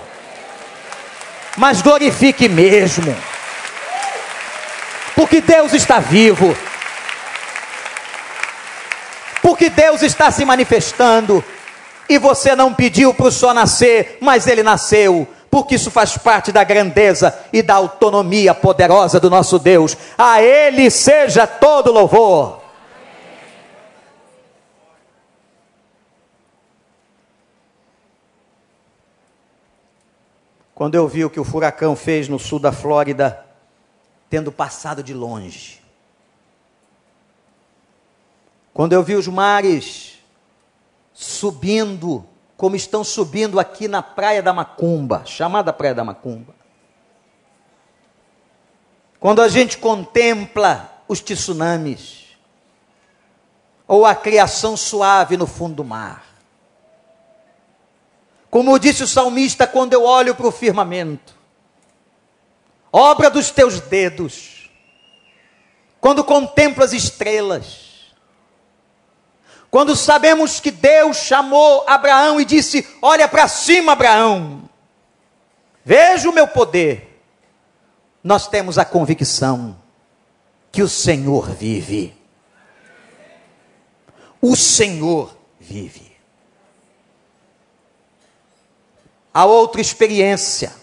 mas 1.58 1.82
glorifique 1.82 2.48
mesmo. 2.48 3.14
Porque 5.16 5.42
Deus 5.42 5.74
está 5.74 6.00
vivo. 6.00 6.56
Porque 9.42 9.70
Deus 9.70 10.04
está 10.04 10.30
se 10.30 10.46
manifestando. 10.46 11.44
E 12.08 12.20
você 12.20 12.56
não 12.56 12.74
pediu 12.74 13.14
para 13.14 13.26
o 13.26 13.32
sol 13.32 13.54
nascer, 13.54 14.18
mas 14.22 14.46
ele 14.46 14.62
nasceu. 14.62 15.28
Porque 15.50 15.76
isso 15.76 15.90
faz 15.90 16.18
parte 16.18 16.52
da 16.52 16.64
grandeza 16.64 17.38
e 17.52 17.62
da 17.62 17.76
autonomia 17.76 18.54
poderosa 18.54 19.20
do 19.20 19.30
nosso 19.30 19.58
Deus. 19.58 19.98
A 20.18 20.42
Ele 20.42 20.90
seja 20.90 21.48
todo 21.48 21.92
louvor. 21.92 22.68
quando 30.78 30.94
eu 30.94 31.08
vi 31.08 31.26
o 31.26 31.30
que 31.32 31.40
o 31.40 31.44
furacão 31.44 31.96
fez 31.96 32.30
no 32.30 32.38
sul 32.38 32.60
da 32.60 32.72
Flórida, 32.72 33.44
tendo 34.30 34.52
passado 34.52 35.02
de 35.02 35.12
longe. 35.12 35.82
Quando 38.76 38.94
eu 38.94 39.02
vi 39.02 39.16
os 39.16 39.28
mares 39.28 40.20
subindo, 41.12 42.24
como 42.58 42.76
estão 42.76 43.04
subindo 43.04 43.60
aqui 43.60 43.88
na 43.88 44.02
Praia 44.02 44.42
da 44.42 44.52
Macumba, 44.52 45.22
chamada 45.26 45.72
Praia 45.72 45.94
da 45.94 46.04
Macumba. 46.04 46.54
Quando 49.20 49.42
a 49.42 49.48
gente 49.48 49.78
contempla 49.78 50.92
os 51.08 51.22
tsunamis, 51.22 52.28
ou 53.88 54.06
a 54.06 54.14
criação 54.14 54.76
suave 54.76 55.38
no 55.38 55.48
fundo 55.48 55.76
do 55.76 55.84
mar. 55.86 56.26
Como 58.50 58.78
disse 58.78 59.04
o 59.04 59.08
salmista, 59.08 59.66
quando 59.66 59.94
eu 59.94 60.04
olho 60.04 60.36
para 60.36 60.48
o 60.48 60.52
firmamento, 60.52 61.34
obra 62.92 63.30
dos 63.30 63.50
teus 63.50 63.80
dedos, 63.80 64.70
quando 66.02 66.24
contemplo 66.24 66.84
as 66.84 66.92
estrelas, 66.92 67.87
quando 69.70 69.96
sabemos 69.96 70.60
que 70.60 70.72
Deus 70.72 71.18
chamou 71.18 71.84
Abraão 71.88 72.40
e 72.40 72.46
disse: 72.46 72.88
Olha 73.02 73.28
para 73.28 73.48
cima, 73.48 73.92
Abraão, 73.94 74.70
veja 75.84 76.30
o 76.30 76.34
meu 76.34 76.48
poder, 76.48 77.22
nós 78.24 78.48
temos 78.48 78.78
a 78.78 78.86
convicção 78.86 79.78
que 80.72 80.82
o 80.82 80.90
Senhor 80.90 81.50
vive. 81.52 82.16
O 84.42 84.56
Senhor 84.56 85.36
vive. 85.60 86.08
a 89.38 89.46
outra 89.46 89.80
experiência, 89.80 90.74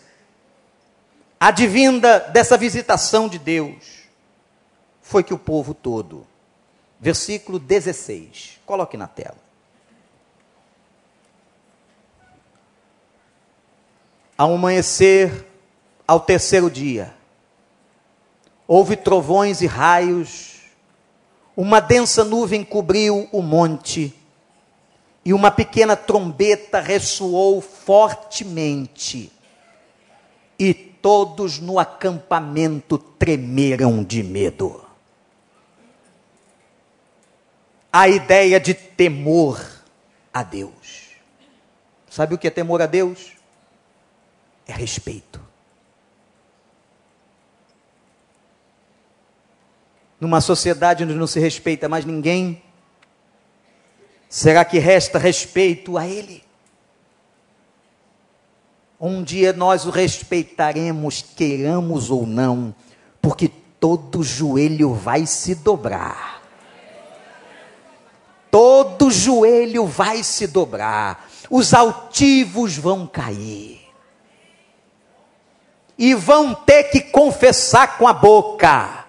advinda 1.40 2.20
dessa 2.20 2.56
visitação 2.56 3.28
de 3.28 3.36
Deus, 3.36 4.04
foi 5.02 5.24
que 5.24 5.34
o 5.34 5.38
povo 5.38 5.74
todo, 5.74 6.24
versículo 7.04 7.58
16, 7.58 8.60
coloque 8.64 8.96
na 8.96 9.06
tela. 9.06 9.36
Ao 14.38 14.54
amanhecer, 14.54 15.46
ao 16.08 16.18
terceiro 16.18 16.70
dia, 16.70 17.14
houve 18.66 18.96
trovões 18.96 19.60
e 19.60 19.66
raios, 19.66 20.62
uma 21.54 21.78
densa 21.78 22.24
nuvem 22.24 22.64
cobriu 22.64 23.28
o 23.30 23.42
monte, 23.42 24.18
e 25.22 25.34
uma 25.34 25.50
pequena 25.50 25.94
trombeta 25.94 26.80
ressoou 26.80 27.60
fortemente, 27.60 29.30
e 30.58 30.72
todos 30.72 31.58
no 31.58 31.78
acampamento 31.78 32.96
tremeram 32.96 34.02
de 34.02 34.22
medo. 34.22 34.83
A 37.94 38.08
ideia 38.08 38.58
de 38.58 38.74
temor 38.74 39.64
a 40.32 40.42
Deus. 40.42 41.10
Sabe 42.10 42.34
o 42.34 42.38
que 42.38 42.48
é 42.48 42.50
temor 42.50 42.82
a 42.82 42.86
Deus? 42.86 43.34
É 44.66 44.72
respeito. 44.72 45.40
Numa 50.18 50.40
sociedade 50.40 51.04
onde 51.04 51.14
não 51.14 51.26
se 51.28 51.38
respeita 51.38 51.88
mais 51.88 52.04
ninguém, 52.04 52.60
Será 54.34 54.64
que 54.64 54.80
resta 54.80 55.16
respeito 55.16 55.96
a 55.96 56.08
Ele? 56.08 56.42
Um 59.00 59.22
dia 59.22 59.52
nós 59.52 59.86
o 59.86 59.90
respeitaremos, 59.90 61.22
queiramos 61.22 62.10
ou 62.10 62.26
não, 62.26 62.74
porque 63.22 63.48
todo 63.78 64.24
joelho 64.24 64.92
vai 64.92 65.24
se 65.24 65.54
dobrar. 65.54 66.42
Todo 68.54 69.10
joelho 69.10 69.84
vai 69.84 70.22
se 70.22 70.46
dobrar. 70.46 71.28
Os 71.50 71.74
altivos 71.74 72.76
vão 72.76 73.04
cair. 73.04 73.80
E 75.98 76.14
vão 76.14 76.54
ter 76.54 76.84
que 76.84 77.00
confessar 77.00 77.98
com 77.98 78.06
a 78.06 78.12
boca 78.12 79.06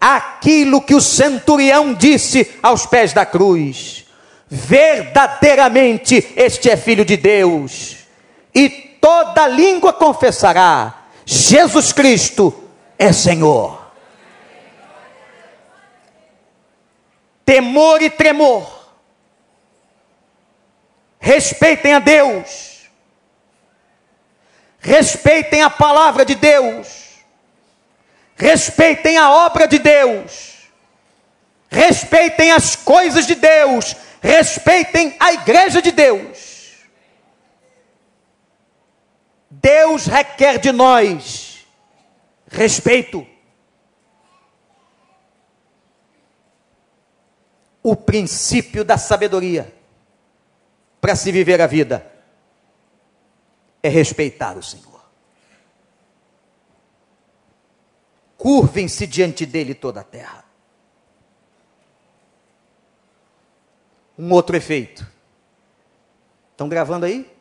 aquilo 0.00 0.80
que 0.80 0.94
o 0.94 1.00
centurião 1.00 1.92
disse 1.92 2.48
aos 2.62 2.86
pés 2.86 3.12
da 3.12 3.26
cruz: 3.26 4.06
verdadeiramente 4.48 6.32
este 6.36 6.70
é 6.70 6.76
filho 6.76 7.04
de 7.04 7.16
Deus, 7.16 8.06
e 8.54 8.68
toda 9.00 9.48
língua 9.48 9.92
confessará: 9.92 11.06
Jesus 11.26 11.92
Cristo 11.92 12.54
é 12.96 13.12
Senhor. 13.12 13.81
Temor 17.52 18.00
e 18.00 18.08
tremor. 18.08 18.94
Respeitem 21.20 21.94
a 21.94 21.98
Deus. 21.98 22.88
Respeitem 24.80 25.62
a 25.62 25.70
palavra 25.70 26.24
de 26.24 26.34
Deus 26.34 27.02
respeitem 28.42 29.16
a 29.16 29.30
obra 29.30 29.68
de 29.68 29.78
Deus, 29.78 30.68
respeitem 31.70 32.50
as 32.50 32.74
coisas 32.74 33.24
de 33.24 33.36
Deus, 33.36 33.94
respeitem 34.20 35.16
a 35.20 35.32
igreja 35.32 35.80
de 35.80 35.92
Deus. 35.92 36.72
Deus 39.48 40.06
requer 40.06 40.58
de 40.58 40.72
nós 40.72 41.64
respeito. 42.50 43.24
O 47.82 47.96
princípio 47.96 48.84
da 48.84 48.96
sabedoria 48.96 49.74
para 51.00 51.16
se 51.16 51.32
viver 51.32 51.60
a 51.60 51.66
vida 51.66 52.06
é 53.82 53.88
respeitar 53.88 54.56
o 54.56 54.62
Senhor. 54.62 54.92
curvem-se 58.42 59.06
diante 59.06 59.46
dele 59.46 59.72
toda 59.72 60.00
a 60.00 60.02
terra. 60.02 60.44
Um 64.18 64.32
outro 64.32 64.56
efeito. 64.56 65.06
Estão 66.50 66.68
gravando 66.68 67.06
aí? 67.06 67.32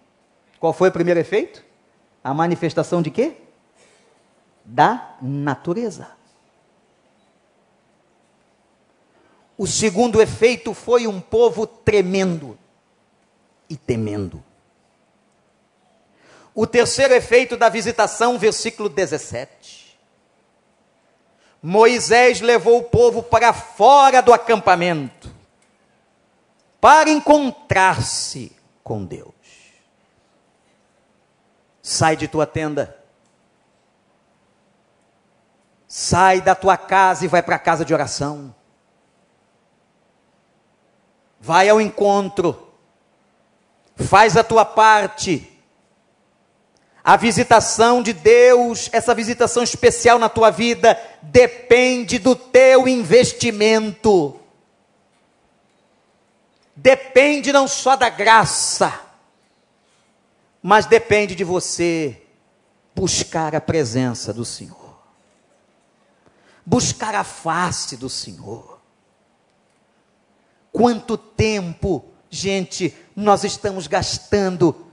Qual 0.60 0.72
foi 0.72 0.90
o 0.90 0.92
primeiro 0.92 1.20
efeito? 1.20 1.66
A 2.24 2.36
manifestação 2.36 3.02
de 3.02 3.10
quê? 3.10 3.36
Da 4.64 5.18
natureza. 5.20 6.08
O 9.62 9.68
segundo 9.68 10.20
efeito 10.20 10.74
foi 10.74 11.06
um 11.06 11.22
povo 11.22 11.68
tremendo 11.68 12.58
e 13.70 13.78
temendo. 13.78 14.44
O 16.56 16.66
terceiro 16.66 17.14
efeito 17.14 17.56
da 17.56 17.70
visitação, 17.70 18.40
versículo 18.40 18.90
17. 18.90 20.00
Moisés 21.62 22.42
levou 22.42 22.80
o 22.80 22.84
povo 22.86 23.22
para 23.22 23.54
fora 23.54 24.20
do 24.20 24.34
acampamento 24.34 25.32
para 26.82 27.12
encontrar-se 27.12 28.52
com 28.84 29.06
Deus. 29.06 29.32
Sai 31.84 32.16
de 32.16 32.28
tua 32.28 32.48
tenda. 32.48 32.98
Sai 35.88 36.42
da 36.42 36.56
tua 36.56 36.78
casa 36.78 37.26
e 37.26 37.28
vai 37.28 37.44
para 37.44 37.58
a 37.58 37.60
casa 37.60 37.86
de 37.86 37.94
oração. 37.94 38.56
Vai 41.42 41.68
ao 41.68 41.82
encontro. 41.82 42.68
Faz 43.96 44.38
a 44.38 44.44
tua 44.44 44.64
parte. 44.64 45.48
A 47.04 47.18
visitação 47.18 48.04
de 48.04 48.14
Deus, 48.14 48.88
essa 48.94 49.16
visitação 49.16 49.64
especial 49.64 50.20
na 50.20 50.30
tua 50.30 50.52
vida, 50.52 50.98
depende 51.24 52.20
do 52.20 52.36
teu 52.36 52.88
investimento. 52.88 54.40
Depende 56.76 57.52
não 57.52 57.68
só 57.68 57.96
da 57.96 58.08
graça, 58.08 59.02
mas 60.62 60.86
depende 60.86 61.34
de 61.34 61.44
você 61.44 62.22
buscar 62.96 63.56
a 63.56 63.62
presença 63.62 64.32
do 64.32 64.46
Senhor. 64.46 64.78
Buscar 66.64 67.16
a 67.16 67.24
face 67.24 67.98
do 67.98 68.10
Senhor. 68.10 68.71
Quanto 70.72 71.18
tempo, 71.18 72.06
gente, 72.30 72.96
nós 73.16 73.44
estamos 73.44 73.88
gastando 73.88 74.88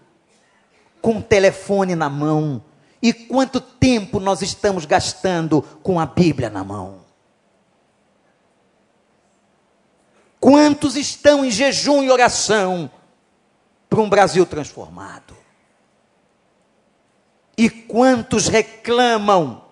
com 1.00 1.18
o 1.18 1.22
telefone 1.22 1.94
na 1.94 2.08
mão? 2.08 2.62
E 3.00 3.12
quanto 3.12 3.60
tempo 3.60 4.18
nós 4.18 4.42
estamos 4.42 4.84
gastando 4.84 5.62
com 5.82 6.00
a 6.00 6.06
Bíblia 6.06 6.50
na 6.50 6.64
mão? 6.64 7.06
Quantos 10.40 10.96
estão 10.96 11.44
em 11.44 11.50
jejum 11.50 12.02
e 12.02 12.10
oração 12.10 12.90
para 13.88 14.00
um 14.00 14.08
Brasil 14.08 14.44
transformado? 14.44 15.36
E 17.56 17.68
quantos 17.68 18.46
reclamam 18.46 19.64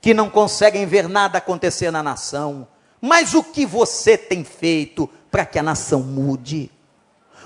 que 0.00 0.14
não 0.14 0.30
conseguem 0.30 0.86
ver 0.86 1.08
nada 1.08 1.38
acontecer 1.38 1.90
na 1.90 2.02
nação? 2.02 2.66
Mas 3.06 3.34
o 3.34 3.42
que 3.44 3.64
você 3.64 4.18
tem 4.18 4.42
feito 4.42 5.08
para 5.30 5.46
que 5.46 5.60
a 5.60 5.62
nação 5.62 6.00
mude? 6.00 6.72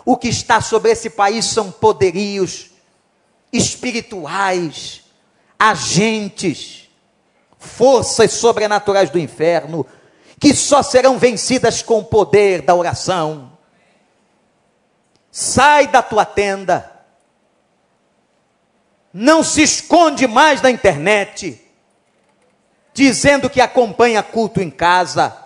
O 0.06 0.16
que 0.16 0.28
está 0.28 0.62
sobre 0.62 0.90
esse 0.90 1.10
país 1.10 1.44
são 1.44 1.70
poderios 1.70 2.70
espirituais, 3.52 5.02
agentes, 5.58 6.88
forças 7.58 8.32
sobrenaturais 8.32 9.10
do 9.10 9.18
inferno 9.18 9.86
que 10.40 10.54
só 10.54 10.82
serão 10.82 11.18
vencidas 11.18 11.82
com 11.82 11.98
o 11.98 12.04
poder 12.04 12.62
da 12.62 12.74
oração. 12.74 13.52
Sai 15.30 15.88
da 15.88 16.02
tua 16.02 16.24
tenda. 16.24 16.90
Não 19.12 19.44
se 19.44 19.62
esconde 19.62 20.26
mais 20.26 20.62
na 20.62 20.70
internet, 20.70 21.62
dizendo 22.94 23.50
que 23.50 23.60
acompanha 23.60 24.22
culto 24.22 24.62
em 24.62 24.70
casa, 24.70 25.39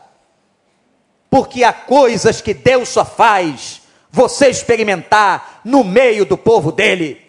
porque 1.34 1.64
há 1.64 1.72
coisas 1.72 2.40
que 2.40 2.54
Deus 2.54 2.90
só 2.90 3.04
faz 3.04 3.82
você 4.08 4.46
experimentar 4.50 5.62
no 5.64 5.82
meio 5.82 6.24
do 6.24 6.38
povo 6.38 6.70
dele. 6.70 7.28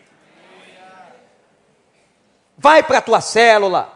Vai 2.56 2.84
para 2.84 3.00
a 3.00 3.02
tua 3.02 3.20
célula, 3.20 3.92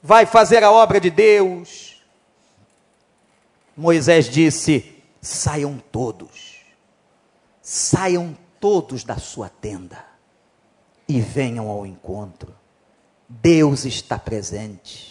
vai 0.00 0.26
fazer 0.26 0.62
a 0.62 0.70
obra 0.70 1.00
de 1.00 1.10
Deus. 1.10 2.00
Moisés 3.76 4.26
disse: 4.26 5.02
saiam 5.20 5.82
todos, 5.90 6.60
saiam 7.60 8.38
todos 8.60 9.02
da 9.02 9.16
sua 9.16 9.48
tenda 9.48 10.04
e 11.08 11.20
venham 11.20 11.68
ao 11.68 11.84
encontro. 11.84 12.54
Deus 13.28 13.84
está 13.84 14.16
presente. 14.16 15.09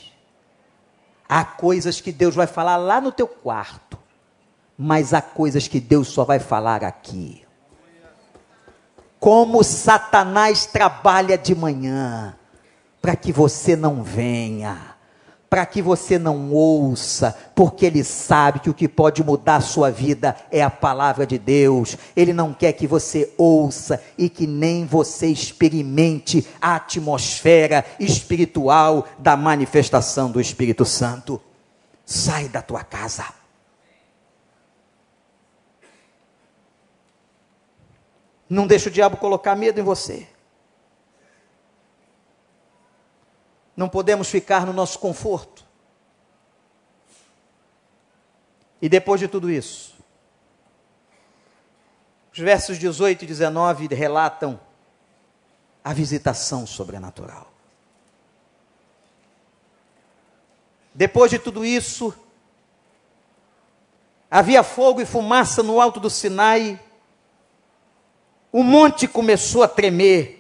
Há 1.32 1.46
coisas 1.46 2.02
que 2.02 2.12
Deus 2.12 2.34
vai 2.34 2.48
falar 2.48 2.76
lá 2.78 3.00
no 3.00 3.12
teu 3.12 3.28
quarto, 3.28 4.00
mas 4.76 5.14
há 5.14 5.22
coisas 5.22 5.68
que 5.68 5.80
Deus 5.80 6.08
só 6.08 6.26
vai 6.26 6.40
falar 6.40 6.84
aqui. 6.84 7.46
Como 9.20 9.64
Satanás 9.64 10.66
trabalha 10.66 11.38
de 11.38 11.54
manhã, 11.54 12.36
para 13.00 13.16
que 13.16 13.32
você 13.32 13.76
não 13.76 14.02
venha, 14.02 14.89
para 15.50 15.66
que 15.66 15.82
você 15.82 16.20
não 16.20 16.52
ouça, 16.52 17.36
porque 17.56 17.86
ele 17.86 18.04
sabe 18.04 18.60
que 18.60 18.70
o 18.70 18.74
que 18.74 18.88
pode 18.88 19.24
mudar 19.24 19.56
a 19.56 19.62
sua 19.62 19.90
vida 19.90 20.36
é 20.52 20.62
a 20.62 20.70
palavra 20.70 21.26
de 21.26 21.40
Deus. 21.40 21.98
Ele 22.16 22.32
não 22.32 22.54
quer 22.54 22.74
que 22.74 22.86
você 22.86 23.34
ouça 23.38 24.02
e 24.18 24.30
que 24.30 24.46
nem 24.46 24.86
você 24.86 25.28
experimente 25.28 26.46
a 26.62 26.76
atmosfera 26.76 27.84
espiritual 28.00 29.08
da 29.18 29.36
manifestação 29.36 30.30
do 30.30 30.40
Espírito 30.40 30.86
Santo. 30.86 31.42
Sai 32.06 32.48
da 32.48 32.62
tua 32.62 32.84
casa. 32.84 33.26
Não 38.48 38.66
deixa 38.68 38.90
o 38.90 38.92
diabo 38.92 39.18
colocar 39.18 39.56
medo 39.56 39.80
em 39.80 39.84
você. 39.84 40.28
Não 43.80 43.88
podemos 43.88 44.30
ficar 44.30 44.66
no 44.66 44.74
nosso 44.74 45.00
conforto. 45.00 45.64
E 48.82 48.90
depois 48.90 49.22
de 49.22 49.28
tudo 49.30 49.50
isso, 49.50 49.96
os 52.34 52.40
versos 52.40 52.78
18 52.78 53.24
e 53.24 53.28
19 53.28 53.88
relatam 53.96 54.60
a 55.82 55.94
visitação 55.94 56.68
sobrenatural. 56.68 57.50
Depois 60.94 61.32
de 61.32 61.40
tudo 61.40 61.64
isso, 61.64 62.14
havia 64.30 64.62
fogo 64.62 65.00
e 65.00 65.06
fumaça 65.06 65.64
no 65.64 65.80
alto 65.80 66.02
do 66.02 66.10
Sinai, 66.10 66.78
o 68.52 68.62
monte 68.62 69.08
começou 69.08 69.64
a 69.64 69.70
tremer, 69.70 70.39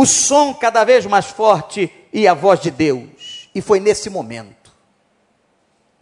o 0.00 0.06
som 0.06 0.54
cada 0.54 0.84
vez 0.84 1.04
mais 1.06 1.26
forte 1.26 1.92
e 2.12 2.28
a 2.28 2.32
voz 2.32 2.60
de 2.60 2.70
Deus. 2.70 3.50
E 3.52 3.60
foi 3.60 3.80
nesse 3.80 4.08
momento 4.08 4.70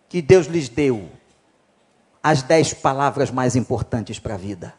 que 0.07 0.20
Deus 0.20 0.47
lhes 0.47 0.68
deu 0.68 1.11
as 2.22 2.42
dez 2.42 2.74
palavras 2.74 3.30
mais 3.30 3.57
importantes 3.57 4.18
para 4.18 4.34
a 4.34 4.36
vida: 4.36 4.74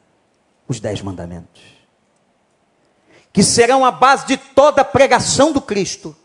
os 0.68 0.80
dez 0.80 1.02
mandamentos. 1.02 1.64
Que 3.34 3.42
serão 3.42 3.84
a 3.84 3.90
base 3.90 4.28
de 4.28 4.38
toda 4.38 4.82
a 4.82 4.86
pregação 4.86 5.52
do 5.52 5.62
Cristo. 5.62 6.16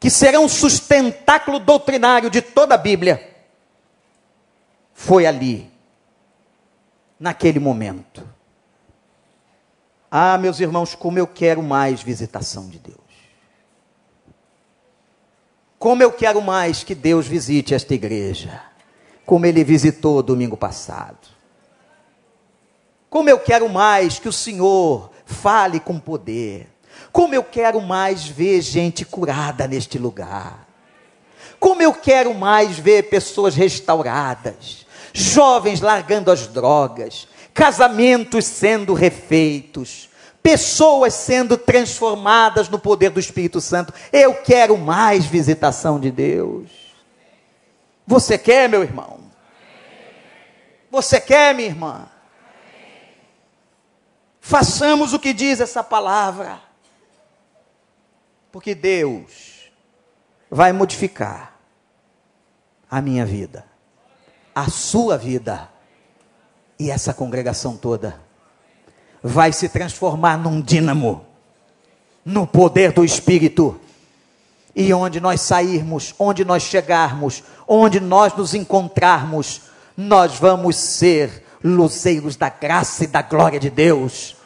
Que 0.00 0.10
serão 0.10 0.44
o 0.46 0.48
sustentáculo 0.48 1.60
doutrinário 1.60 2.28
de 2.28 2.42
toda 2.42 2.74
a 2.74 2.78
Bíblia. 2.78 3.32
Foi 4.92 5.24
ali, 5.24 5.70
naquele 7.20 7.60
momento 7.60 8.33
ah, 10.16 10.38
meus 10.38 10.60
irmãos, 10.60 10.94
como 10.94 11.18
eu 11.18 11.26
quero 11.26 11.60
mais 11.60 12.00
visitação 12.00 12.68
de 12.68 12.78
Deus. 12.78 12.98
Como 15.76 16.04
eu 16.04 16.12
quero 16.12 16.40
mais 16.40 16.84
que 16.84 16.94
Deus 16.94 17.26
visite 17.26 17.74
esta 17.74 17.94
igreja, 17.94 18.62
como 19.26 19.44
ele 19.44 19.64
visitou 19.64 20.22
domingo 20.22 20.56
passado. 20.56 21.18
Como 23.10 23.28
eu 23.28 23.40
quero 23.40 23.68
mais 23.68 24.20
que 24.20 24.28
o 24.28 24.32
Senhor 24.32 25.10
fale 25.26 25.80
com 25.80 25.98
poder. 25.98 26.68
Como 27.10 27.34
eu 27.34 27.42
quero 27.42 27.80
mais 27.80 28.24
ver 28.24 28.60
gente 28.60 29.04
curada 29.04 29.66
neste 29.66 29.98
lugar. 29.98 30.68
Como 31.58 31.82
eu 31.82 31.92
quero 31.92 32.32
mais 32.32 32.78
ver 32.78 33.10
pessoas 33.10 33.56
restauradas, 33.56 34.86
jovens 35.12 35.80
largando 35.80 36.30
as 36.30 36.46
drogas, 36.46 37.26
casamentos 37.54 38.44
sendo 38.44 38.92
refeitos, 38.92 40.10
pessoas 40.42 41.14
sendo 41.14 41.56
transformadas 41.56 42.68
no 42.68 42.78
poder 42.78 43.10
do 43.10 43.20
Espírito 43.20 43.60
Santo. 43.60 43.94
Eu 44.12 44.34
quero 44.42 44.76
mais 44.76 45.24
visitação 45.24 46.00
de 46.00 46.10
Deus. 46.10 46.68
Você 48.04 48.36
quer, 48.36 48.68
meu 48.68 48.82
irmão? 48.82 49.20
Você 50.90 51.20
quer, 51.20 51.54
minha 51.54 51.68
irmã? 51.68 52.08
Façamos 54.40 55.14
o 55.14 55.18
que 55.18 55.32
diz 55.32 55.60
essa 55.60 55.82
palavra. 55.82 56.60
Porque 58.52 58.74
Deus 58.74 59.70
vai 60.50 60.72
modificar 60.72 61.58
a 62.90 63.00
minha 63.00 63.24
vida, 63.24 63.64
a 64.54 64.70
sua 64.70 65.16
vida 65.16 65.73
e 66.84 66.90
essa 66.90 67.14
congregação 67.14 67.78
toda 67.78 68.14
vai 69.22 69.54
se 69.54 69.70
transformar 69.70 70.36
num 70.36 70.60
dínamo 70.60 71.24
no 72.22 72.46
poder 72.46 72.92
do 72.92 73.02
Espírito. 73.02 73.80
E 74.76 74.92
onde 74.92 75.18
nós 75.18 75.40
sairmos, 75.40 76.14
onde 76.18 76.44
nós 76.44 76.62
chegarmos, 76.62 77.42
onde 77.66 78.00
nós 78.00 78.34
nos 78.34 78.52
encontrarmos, 78.52 79.62
nós 79.96 80.38
vamos 80.38 80.76
ser 80.76 81.42
luzeiros 81.64 82.36
da 82.36 82.50
graça 82.50 83.04
e 83.04 83.06
da 83.06 83.22
glória 83.22 83.58
de 83.58 83.70
Deus. 83.70 84.36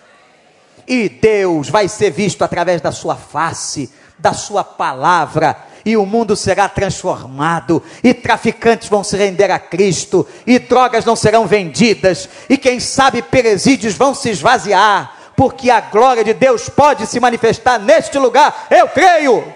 E 0.86 1.08
Deus 1.08 1.68
vai 1.68 1.88
ser 1.88 2.12
visto 2.12 2.44
através 2.44 2.80
da 2.80 2.92
sua 2.92 3.16
face, 3.16 3.92
da 4.16 4.32
sua 4.32 4.62
palavra, 4.62 5.56
e 5.88 5.96
o 5.96 6.04
mundo 6.04 6.36
será 6.36 6.68
transformado, 6.68 7.82
e 8.04 8.12
traficantes 8.12 8.90
vão 8.90 9.02
se 9.02 9.16
render 9.16 9.50
a 9.50 9.58
Cristo, 9.58 10.28
e 10.46 10.58
drogas 10.58 11.06
não 11.06 11.16
serão 11.16 11.46
vendidas, 11.46 12.28
e 12.46 12.58
quem 12.58 12.78
sabe 12.78 13.22
presídios 13.22 13.94
vão 13.94 14.14
se 14.14 14.28
esvaziar, 14.28 15.32
porque 15.34 15.70
a 15.70 15.80
glória 15.80 16.22
de 16.22 16.34
Deus 16.34 16.68
pode 16.68 17.06
se 17.06 17.18
manifestar 17.18 17.78
neste 17.78 18.18
lugar, 18.18 18.66
eu 18.70 18.86
creio. 18.88 19.50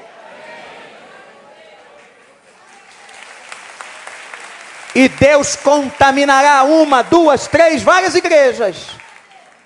E 4.94 5.06
Deus 5.10 5.54
contaminará 5.54 6.64
uma, 6.64 7.02
duas, 7.02 7.46
três, 7.46 7.82
várias 7.82 8.14
igrejas. 8.14 8.86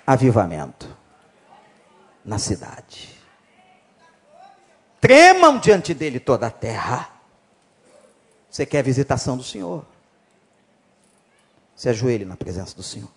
Avivamento 0.05 0.85
na 2.25 2.37
cidade. 2.37 3.16
Tremam 5.07 5.57
diante 5.57 5.93
dele 5.93 6.19
toda 6.19 6.47
a 6.47 6.51
terra. 6.51 7.09
Você 8.51 8.65
quer 8.65 8.79
a 8.79 8.83
visitação 8.83 9.37
do 9.37 9.43
Senhor? 9.43 9.85
Se 11.77 11.87
ajoelhe 11.87 12.25
na 12.25 12.35
presença 12.35 12.75
do 12.75 12.83
Senhor. 12.83 13.07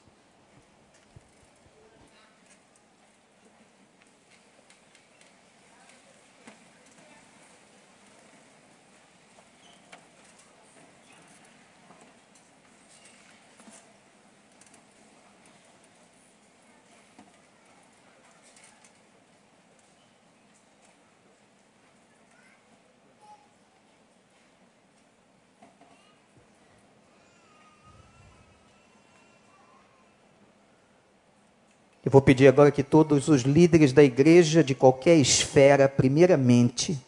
Eu 32.11 32.13
vou 32.13 32.21
pedir 32.21 32.49
agora 32.49 32.73
que 32.73 32.83
todos 32.83 33.29
os 33.29 33.43
líderes 33.43 33.93
da 33.93 34.03
igreja, 34.03 34.65
de 34.65 34.75
qualquer 34.75 35.15
esfera, 35.15 35.89
primeiramente, 35.89 37.01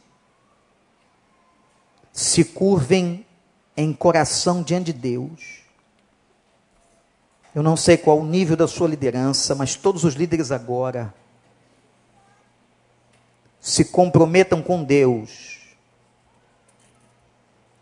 se 2.12 2.44
curvem 2.44 3.26
em 3.76 3.92
coração 3.92 4.62
diante 4.62 4.92
de 4.92 5.00
Deus. 5.00 5.64
Eu 7.52 7.64
não 7.64 7.76
sei 7.76 7.96
qual 7.96 8.20
o 8.20 8.24
nível 8.24 8.56
da 8.56 8.68
sua 8.68 8.86
liderança, 8.86 9.56
mas 9.56 9.74
todos 9.74 10.04
os 10.04 10.14
líderes 10.14 10.52
agora 10.52 11.12
se 13.58 13.86
comprometam 13.86 14.62
com 14.62 14.84
Deus 14.84 15.58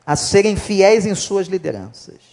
a 0.06 0.16
serem 0.16 0.56
fiéis 0.56 1.04
em 1.04 1.14
suas 1.14 1.48
lideranças. 1.48 2.29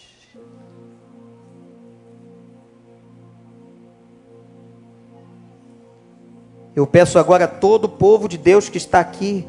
Eu 6.78 6.86
peço 6.86 7.18
agora 7.18 7.46
a 7.46 7.48
todo 7.48 7.86
o 7.86 7.88
povo 7.88 8.28
de 8.28 8.38
Deus 8.38 8.68
que 8.68 8.78
está 8.78 9.00
aqui, 9.00 9.44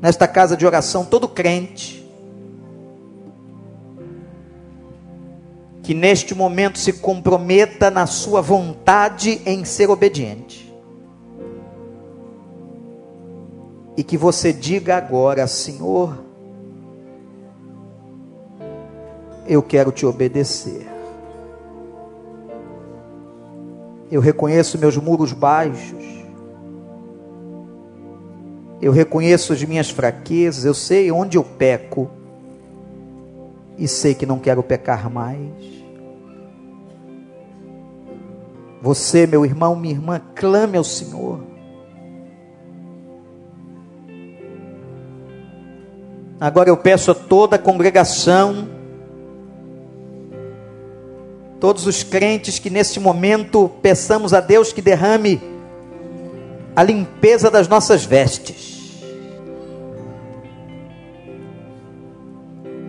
nesta 0.00 0.26
casa 0.26 0.56
de 0.56 0.64
oração, 0.64 1.04
todo 1.04 1.28
crente, 1.28 2.10
que 5.82 5.92
neste 5.92 6.34
momento 6.34 6.78
se 6.78 6.94
comprometa 6.94 7.90
na 7.90 8.06
sua 8.06 8.40
vontade 8.40 9.42
em 9.44 9.62
ser 9.66 9.90
obediente. 9.90 10.74
E 13.94 14.02
que 14.02 14.16
você 14.16 14.54
diga 14.54 14.96
agora, 14.96 15.46
Senhor, 15.46 16.16
eu 19.46 19.62
quero 19.62 19.92
te 19.92 20.06
obedecer. 20.06 20.85
Eu 24.10 24.20
reconheço 24.20 24.78
meus 24.78 24.96
muros 24.96 25.32
baixos. 25.32 26.04
Eu 28.80 28.92
reconheço 28.92 29.52
as 29.52 29.62
minhas 29.64 29.90
fraquezas. 29.90 30.64
Eu 30.64 30.74
sei 30.74 31.10
onde 31.10 31.36
eu 31.36 31.42
peco. 31.42 32.10
E 33.76 33.88
sei 33.88 34.14
que 34.14 34.24
não 34.24 34.38
quero 34.38 34.62
pecar 34.62 35.10
mais. 35.10 35.50
Você, 38.80 39.26
meu 39.26 39.44
irmão, 39.44 39.74
minha 39.74 39.94
irmã, 39.94 40.20
clame 40.34 40.76
ao 40.76 40.84
Senhor. 40.84 41.40
Agora 46.38 46.68
eu 46.68 46.76
peço 46.76 47.10
a 47.10 47.14
toda 47.14 47.56
a 47.56 47.58
congregação 47.58 48.75
todos 51.60 51.86
os 51.86 52.02
crentes 52.02 52.58
que 52.58 52.68
neste 52.68 53.00
momento 53.00 53.70
peçamos 53.80 54.34
a 54.34 54.40
Deus 54.40 54.72
que 54.72 54.82
derrame 54.82 55.40
a 56.74 56.82
limpeza 56.82 57.50
das 57.50 57.66
nossas 57.66 58.04
vestes. 58.04 58.76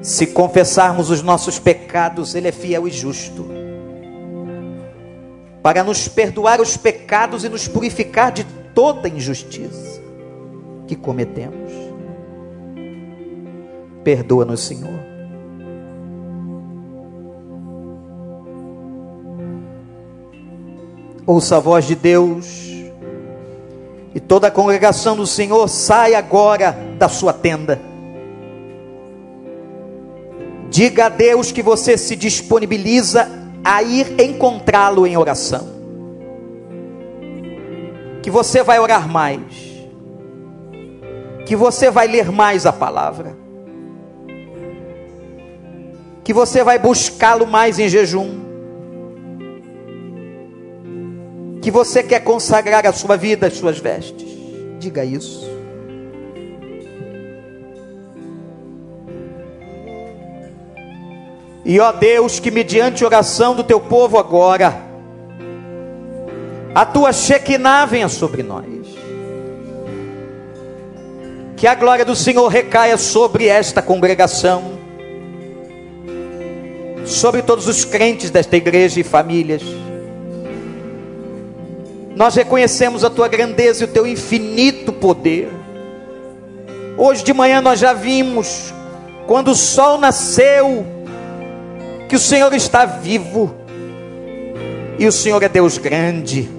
Se 0.01 0.27
confessarmos 0.27 1.09
os 1.09 1.21
nossos 1.21 1.59
pecados, 1.59 2.35
Ele 2.35 2.49
é 2.49 2.51
fiel 2.51 2.87
e 2.87 2.91
justo 2.91 3.45
para 5.63 5.83
nos 5.83 6.07
perdoar 6.07 6.61
os 6.61 6.77
pecados 6.77 7.43
e 7.43 7.49
nos 7.49 7.67
purificar 7.67 8.31
de 8.31 8.45
toda 8.73 9.09
injustiça 9.09 10.01
que 10.87 10.95
cometemos. 10.95 11.73
Perdoa-nos, 14.01 14.61
Senhor 14.61 15.06
ouça 21.27 21.57
a 21.57 21.59
voz 21.59 21.85
de 21.85 21.93
Deus, 21.93 22.65
e 24.15 24.19
toda 24.19 24.47
a 24.47 24.51
congregação 24.51 25.17
do 25.17 25.27
Senhor 25.27 25.67
sai 25.67 26.15
agora 26.15 26.71
da 26.97 27.09
sua 27.09 27.33
tenda. 27.33 27.79
Diga 30.69 31.07
a 31.07 31.09
Deus 31.09 31.51
que 31.51 31.61
você 31.61 31.97
se 31.97 32.15
disponibiliza 32.15 33.27
a 33.63 33.83
ir 33.83 34.19
encontrá-lo 34.21 35.05
em 35.05 35.17
oração. 35.17 35.67
Que 38.23 38.31
você 38.31 38.63
vai 38.63 38.79
orar 38.79 39.07
mais. 39.07 39.43
Que 41.45 41.55
você 41.55 41.91
vai 41.91 42.07
ler 42.07 42.31
mais 42.31 42.65
a 42.65 42.73
palavra. 42.73 43.37
Que 46.23 46.33
você 46.33 46.63
vai 46.63 46.79
buscá-lo 46.79 47.45
mais 47.45 47.79
em 47.79 47.87
jejum 47.87 48.46
que 51.67 51.71
você 51.71 52.01
quer 52.01 52.21
consagrar 52.21 52.87
a 52.87 52.93
sua 52.93 53.17
vida, 53.17 53.47
as 53.47 53.55
suas 53.55 53.77
vestes. 53.77 54.25
Diga 54.79 55.03
isso. 55.03 55.45
E 61.65 61.77
ó 61.77 61.91
Deus, 61.91 62.39
que 62.39 62.49
mediante 62.49 63.03
oração 63.03 63.53
do 63.53 63.65
teu 63.65 63.81
povo 63.81 64.17
agora, 64.17 64.81
a 66.73 66.85
tua 66.85 67.11
Shekinah 67.11 67.85
venha 67.85 68.07
sobre 68.07 68.43
nós. 68.43 68.63
Que 71.57 71.67
a 71.67 71.75
glória 71.75 72.05
do 72.05 72.15
Senhor 72.15 72.47
recaia 72.47 72.95
sobre 72.95 73.47
esta 73.47 73.81
congregação, 73.81 74.79
sobre 77.05 77.41
todos 77.41 77.67
os 77.67 77.83
crentes 77.83 78.29
desta 78.29 78.55
igreja 78.55 79.01
e 79.01 79.03
famílias 79.03 79.63
nós 82.17 82.33
reconhecemos 82.33 83.03
a 83.03 83.11
tua 83.11 83.27
grandeza 83.27 83.83
e 83.83 83.85
o 83.85 83.87
teu 83.87 84.07
infinito 84.07 84.91
poder. 84.91 85.49
Hoje 86.97 87.23
de 87.23 87.31
manhã 87.31 87.61
nós 87.61 87.79
já 87.79 87.93
vimos, 87.93 88.73
quando 89.27 89.51
o 89.51 89.55
sol 89.55 89.99
nasceu, 89.99 90.83
que 92.09 92.15
o 92.15 92.19
Senhor 92.19 92.51
está 92.55 92.85
vivo, 92.85 93.53
e 94.97 95.05
o 95.05 95.11
Senhor 95.11 95.43
é 95.43 95.47
Deus 95.47 95.77
grande. 95.77 96.49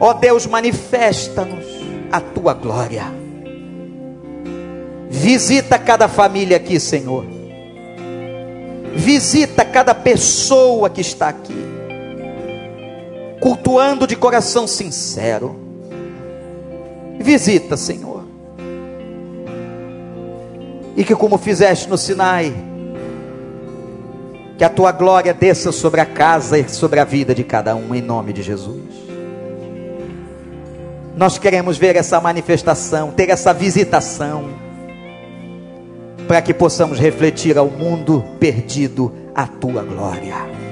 Ó 0.00 0.08
oh 0.08 0.14
Deus, 0.14 0.46
manifesta-nos 0.46 1.66
a 2.10 2.22
tua 2.22 2.54
glória. 2.54 3.04
Visita 5.10 5.78
cada 5.78 6.08
família 6.08 6.56
aqui, 6.56 6.80
Senhor. 6.80 7.26
Visita 8.94 9.62
cada 9.62 9.94
pessoa 9.94 10.88
que 10.88 11.02
está 11.02 11.28
aqui, 11.28 11.79
cultuando 13.40 14.06
de 14.06 14.14
coração 14.14 14.66
sincero. 14.66 15.58
Visita, 17.18 17.76
Senhor. 17.76 18.24
E 20.96 21.02
que, 21.02 21.14
como 21.14 21.38
fizeste 21.38 21.88
no 21.88 21.96
Sinai, 21.96 22.54
que 24.58 24.64
a 24.64 24.68
tua 24.68 24.92
glória 24.92 25.32
desça 25.32 25.72
sobre 25.72 26.02
a 26.02 26.06
casa 26.06 26.58
e 26.58 26.68
sobre 26.68 27.00
a 27.00 27.04
vida 27.04 27.34
de 27.34 27.42
cada 27.42 27.74
um, 27.74 27.94
em 27.94 28.02
nome 28.02 28.32
de 28.32 28.42
Jesus. 28.42 28.82
Nós 31.16 31.38
queremos 31.38 31.78
ver 31.78 31.96
essa 31.96 32.20
manifestação, 32.20 33.10
ter 33.10 33.30
essa 33.30 33.54
visitação, 33.54 34.44
para 36.28 36.42
que 36.42 36.52
possamos 36.52 36.98
refletir 36.98 37.56
ao 37.58 37.68
mundo 37.68 38.22
perdido 38.38 39.12
a 39.34 39.46
tua 39.46 39.82
glória. 39.82 40.69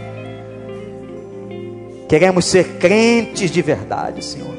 Queremos 2.08 2.46
ser 2.46 2.78
crentes 2.78 3.50
de 3.50 3.60
verdade, 3.60 4.24
Senhor. 4.24 4.56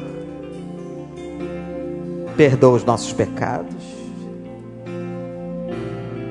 Perdoa 2.37 2.75
os 2.75 2.85
nossos 2.85 3.11
pecados, 3.11 3.83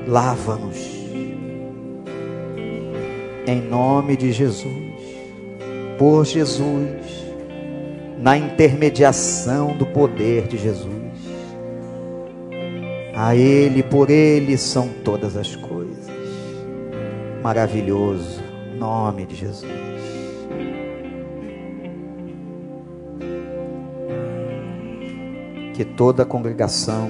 lava-nos 0.06 0.98
em 3.46 3.62
nome 3.62 4.16
de 4.16 4.30
Jesus, 4.30 4.66
por 5.98 6.24
Jesus, 6.24 7.26
na 8.18 8.36
intermediação 8.36 9.76
do 9.76 9.86
poder 9.86 10.46
de 10.46 10.58
Jesus. 10.58 10.88
A 13.14 13.34
Ele, 13.34 13.82
por 13.82 14.10
Ele 14.10 14.56
são 14.56 14.88
todas 15.02 15.36
as 15.36 15.56
coisas. 15.56 16.06
Maravilhoso, 17.42 18.40
nome 18.78 19.24
de 19.24 19.34
Jesus. 19.34 19.87
Que 25.78 25.84
toda 25.84 26.24
a 26.24 26.26
congregação 26.26 27.08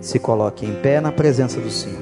se 0.00 0.18
coloque 0.18 0.64
em 0.64 0.80
pé 0.80 0.98
na 0.98 1.12
presença 1.12 1.60
do 1.60 1.70
Senhor. 1.70 2.00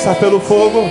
Passar 0.00 0.14
pelo 0.14 0.40
fogo, 0.40 0.90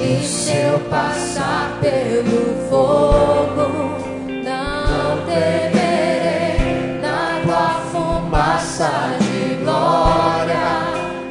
e 0.00 0.26
se 0.26 0.52
eu 0.52 0.78
passar 0.88 1.76
pelo 1.78 2.56
fogo, 2.70 3.98
não 4.26 5.18
temerei 5.26 6.98
na 7.02 7.42
tua 7.44 7.80
fumaça 7.92 8.90
de 9.20 9.56
glória. 9.62 10.56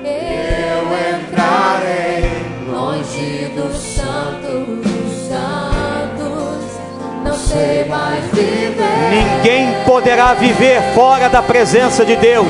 Eu 0.05 0.85
entrarei 1.17 2.29
longe 2.71 3.51
do 3.55 3.73
santo 3.75 4.83
dos 4.83 5.27
santos, 5.27 6.79
não 7.23 7.33
sei 7.33 7.85
mais 7.85 8.23
viver. 8.25 8.75
Ninguém 9.09 9.73
poderá 9.83 10.35
viver 10.35 10.79
fora 10.93 11.27
da 11.27 11.41
presença 11.41 12.05
de 12.05 12.15
Deus 12.15 12.45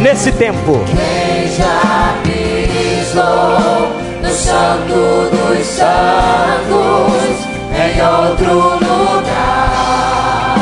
nesse 0.00 0.30
tempo. 0.30 0.78
No 4.22 4.30
santo 4.30 5.30
dos 5.30 5.66
santos 5.66 7.36
em 7.74 8.00
outro 8.02 8.54
lugar. 8.74 10.56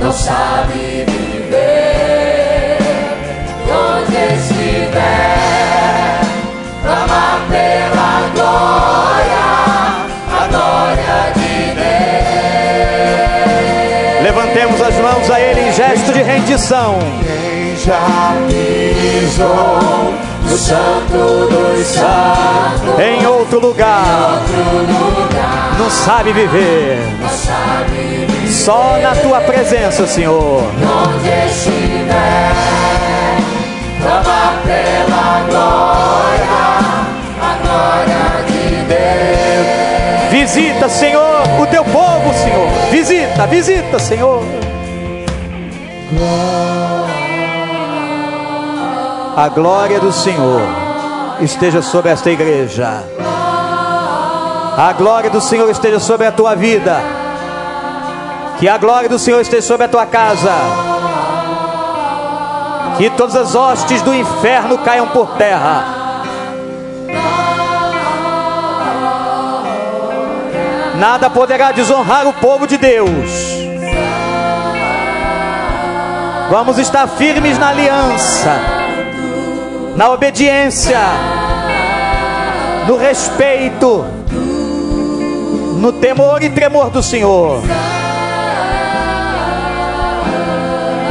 Não 0.00 0.12
sabe 0.12 1.04
viver 1.06 2.78
onde 3.68 4.16
estiver. 4.34 5.40
Clama 6.82 7.26
pela 7.50 8.12
glória 8.34 9.48
a 10.32 10.42
glória 10.48 11.18
de 11.34 11.54
Deus. 11.74 12.00
Levantemos 14.22 14.80
as 14.80 14.94
mãos 14.96 15.30
a 15.30 15.38
Ele 15.40 15.60
em 15.68 15.72
gesto 15.72 16.12
de 16.12 16.22
rendição. 16.22 16.98
quem 17.22 17.76
já 17.76 18.34
pisou 18.48 19.99
santo 20.60 21.48
dos 21.48 21.86
santos 21.86 23.00
Em 23.00 23.26
outro 23.26 23.60
lugar, 23.60 24.42
não 25.78 25.90
sabe 25.90 26.32
viver. 26.32 26.98
Só 28.48 28.98
na 29.02 29.14
tua 29.14 29.40
presença, 29.40 30.06
Senhor. 30.06 30.62
onde 30.62 31.28
estiver, 31.48 32.52
clama 34.02 34.52
pela 34.66 35.40
glória, 35.48 36.60
a 37.40 37.56
glória 37.62 38.44
de 38.46 38.62
Deus. 38.84 40.30
Visita, 40.30 40.88
Senhor, 40.88 41.42
o 41.60 41.66
teu 41.66 41.84
povo, 41.84 42.34
Senhor. 42.34 42.68
Visita, 42.90 43.46
visita, 43.46 43.98
Senhor. 43.98 44.44
A 49.40 49.48
glória 49.48 49.98
do 49.98 50.12
Senhor 50.12 50.60
esteja 51.40 51.80
sobre 51.80 52.10
esta 52.10 52.30
igreja. 52.30 53.02
A 54.76 54.92
glória 54.92 55.30
do 55.30 55.40
Senhor 55.40 55.70
esteja 55.70 55.98
sobre 55.98 56.26
a 56.26 56.30
tua 56.30 56.54
vida. 56.54 57.00
Que 58.58 58.68
a 58.68 58.76
glória 58.76 59.08
do 59.08 59.18
Senhor 59.18 59.40
esteja 59.40 59.66
sobre 59.66 59.86
a 59.86 59.88
tua 59.88 60.04
casa. 60.04 60.52
Que 62.98 63.08
todas 63.08 63.34
as 63.34 63.54
hostes 63.54 64.02
do 64.02 64.12
inferno 64.12 64.76
caiam 64.76 65.08
por 65.08 65.30
terra. 65.38 65.86
Nada 70.98 71.30
poderá 71.30 71.72
desonrar 71.72 72.26
o 72.26 72.34
povo 72.34 72.66
de 72.66 72.76
Deus. 72.76 73.30
Vamos 76.50 76.76
estar 76.76 77.06
firmes 77.06 77.56
na 77.58 77.68
aliança, 77.68 78.79
na 80.00 80.08
obediência, 80.08 80.98
no 82.88 82.96
respeito, 82.96 84.06
no 85.76 85.92
temor 85.92 86.42
e 86.42 86.48
tremor 86.48 86.88
do 86.88 87.02
Senhor. 87.02 87.60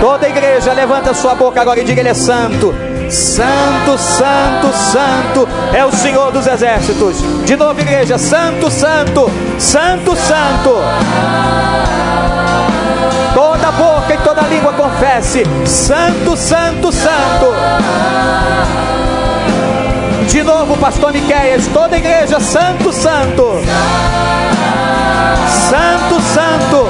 Toda 0.02 0.26
a 0.26 0.30
igreja 0.30 0.74
levanta 0.74 1.14
sua 1.14 1.36
boca 1.36 1.62
agora 1.62 1.80
e 1.80 1.84
diga: 1.84 2.02
Ele 2.02 2.10
é 2.10 2.16
santo. 2.16 2.74
Santo, 3.12 3.96
santo, 4.00 4.74
santo 4.74 5.48
é 5.72 5.86
o 5.86 5.92
Senhor 5.92 6.32
dos 6.32 6.48
exércitos. 6.48 7.18
De 7.46 7.56
novo, 7.56 7.80
igreja: 7.80 8.18
Santo, 8.18 8.72
santo, 8.72 9.30
santo, 9.60 10.16
santo. 10.16 10.74
Toda 13.34 13.72
boca 13.72 14.14
e 14.14 14.18
toda 14.20 14.42
língua 14.42 14.74
confesse: 14.74 15.44
Santo, 15.66 16.36
santo, 16.36 16.92
santo. 16.92 17.54
De 20.28 20.44
novo, 20.44 20.78
pastor 20.78 21.14
Miqueias, 21.14 21.68
toda 21.68 21.98
igreja: 21.98 22.40
Santo, 22.40 22.92
santo. 22.92 23.62
Santo, 25.70 26.22
santo. 26.22 26.90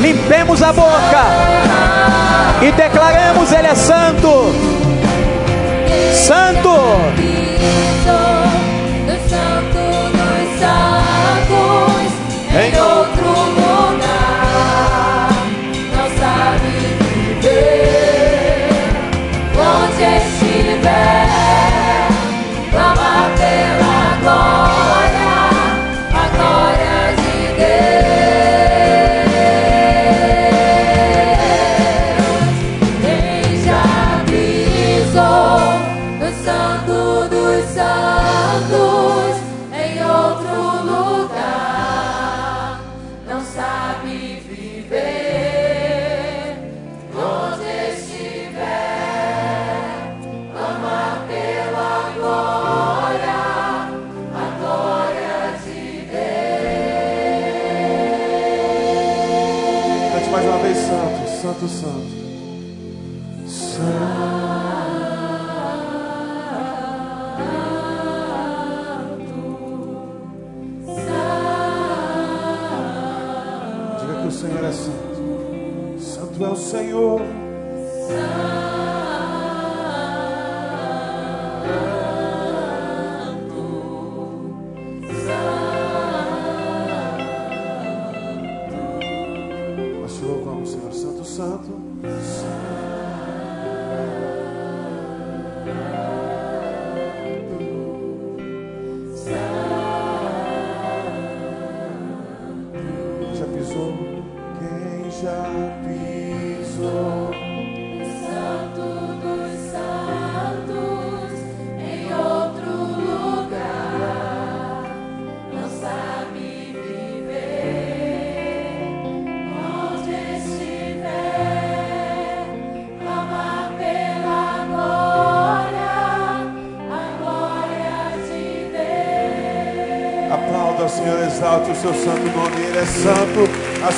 Limpemos 0.00 0.62
a 0.62 0.72
boca 0.72 1.24
e 2.62 2.72
declaremos: 2.72 3.52
Ele 3.52 3.68
é 3.68 3.74
santo. 3.74 4.52
Santo. 6.12 7.36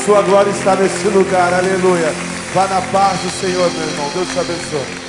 sua 0.08 0.22
glória 0.22 0.50
está 0.50 0.74
nesse 0.74 1.06
lugar. 1.08 1.52
Aleluia. 1.52 2.10
Vá 2.54 2.66
na 2.66 2.80
paz 2.80 3.20
do 3.20 3.30
Senhor, 3.30 3.70
meu 3.70 3.88
irmão. 3.88 4.10
Deus 4.14 4.28
te 4.32 4.38
abençoe. 4.38 5.07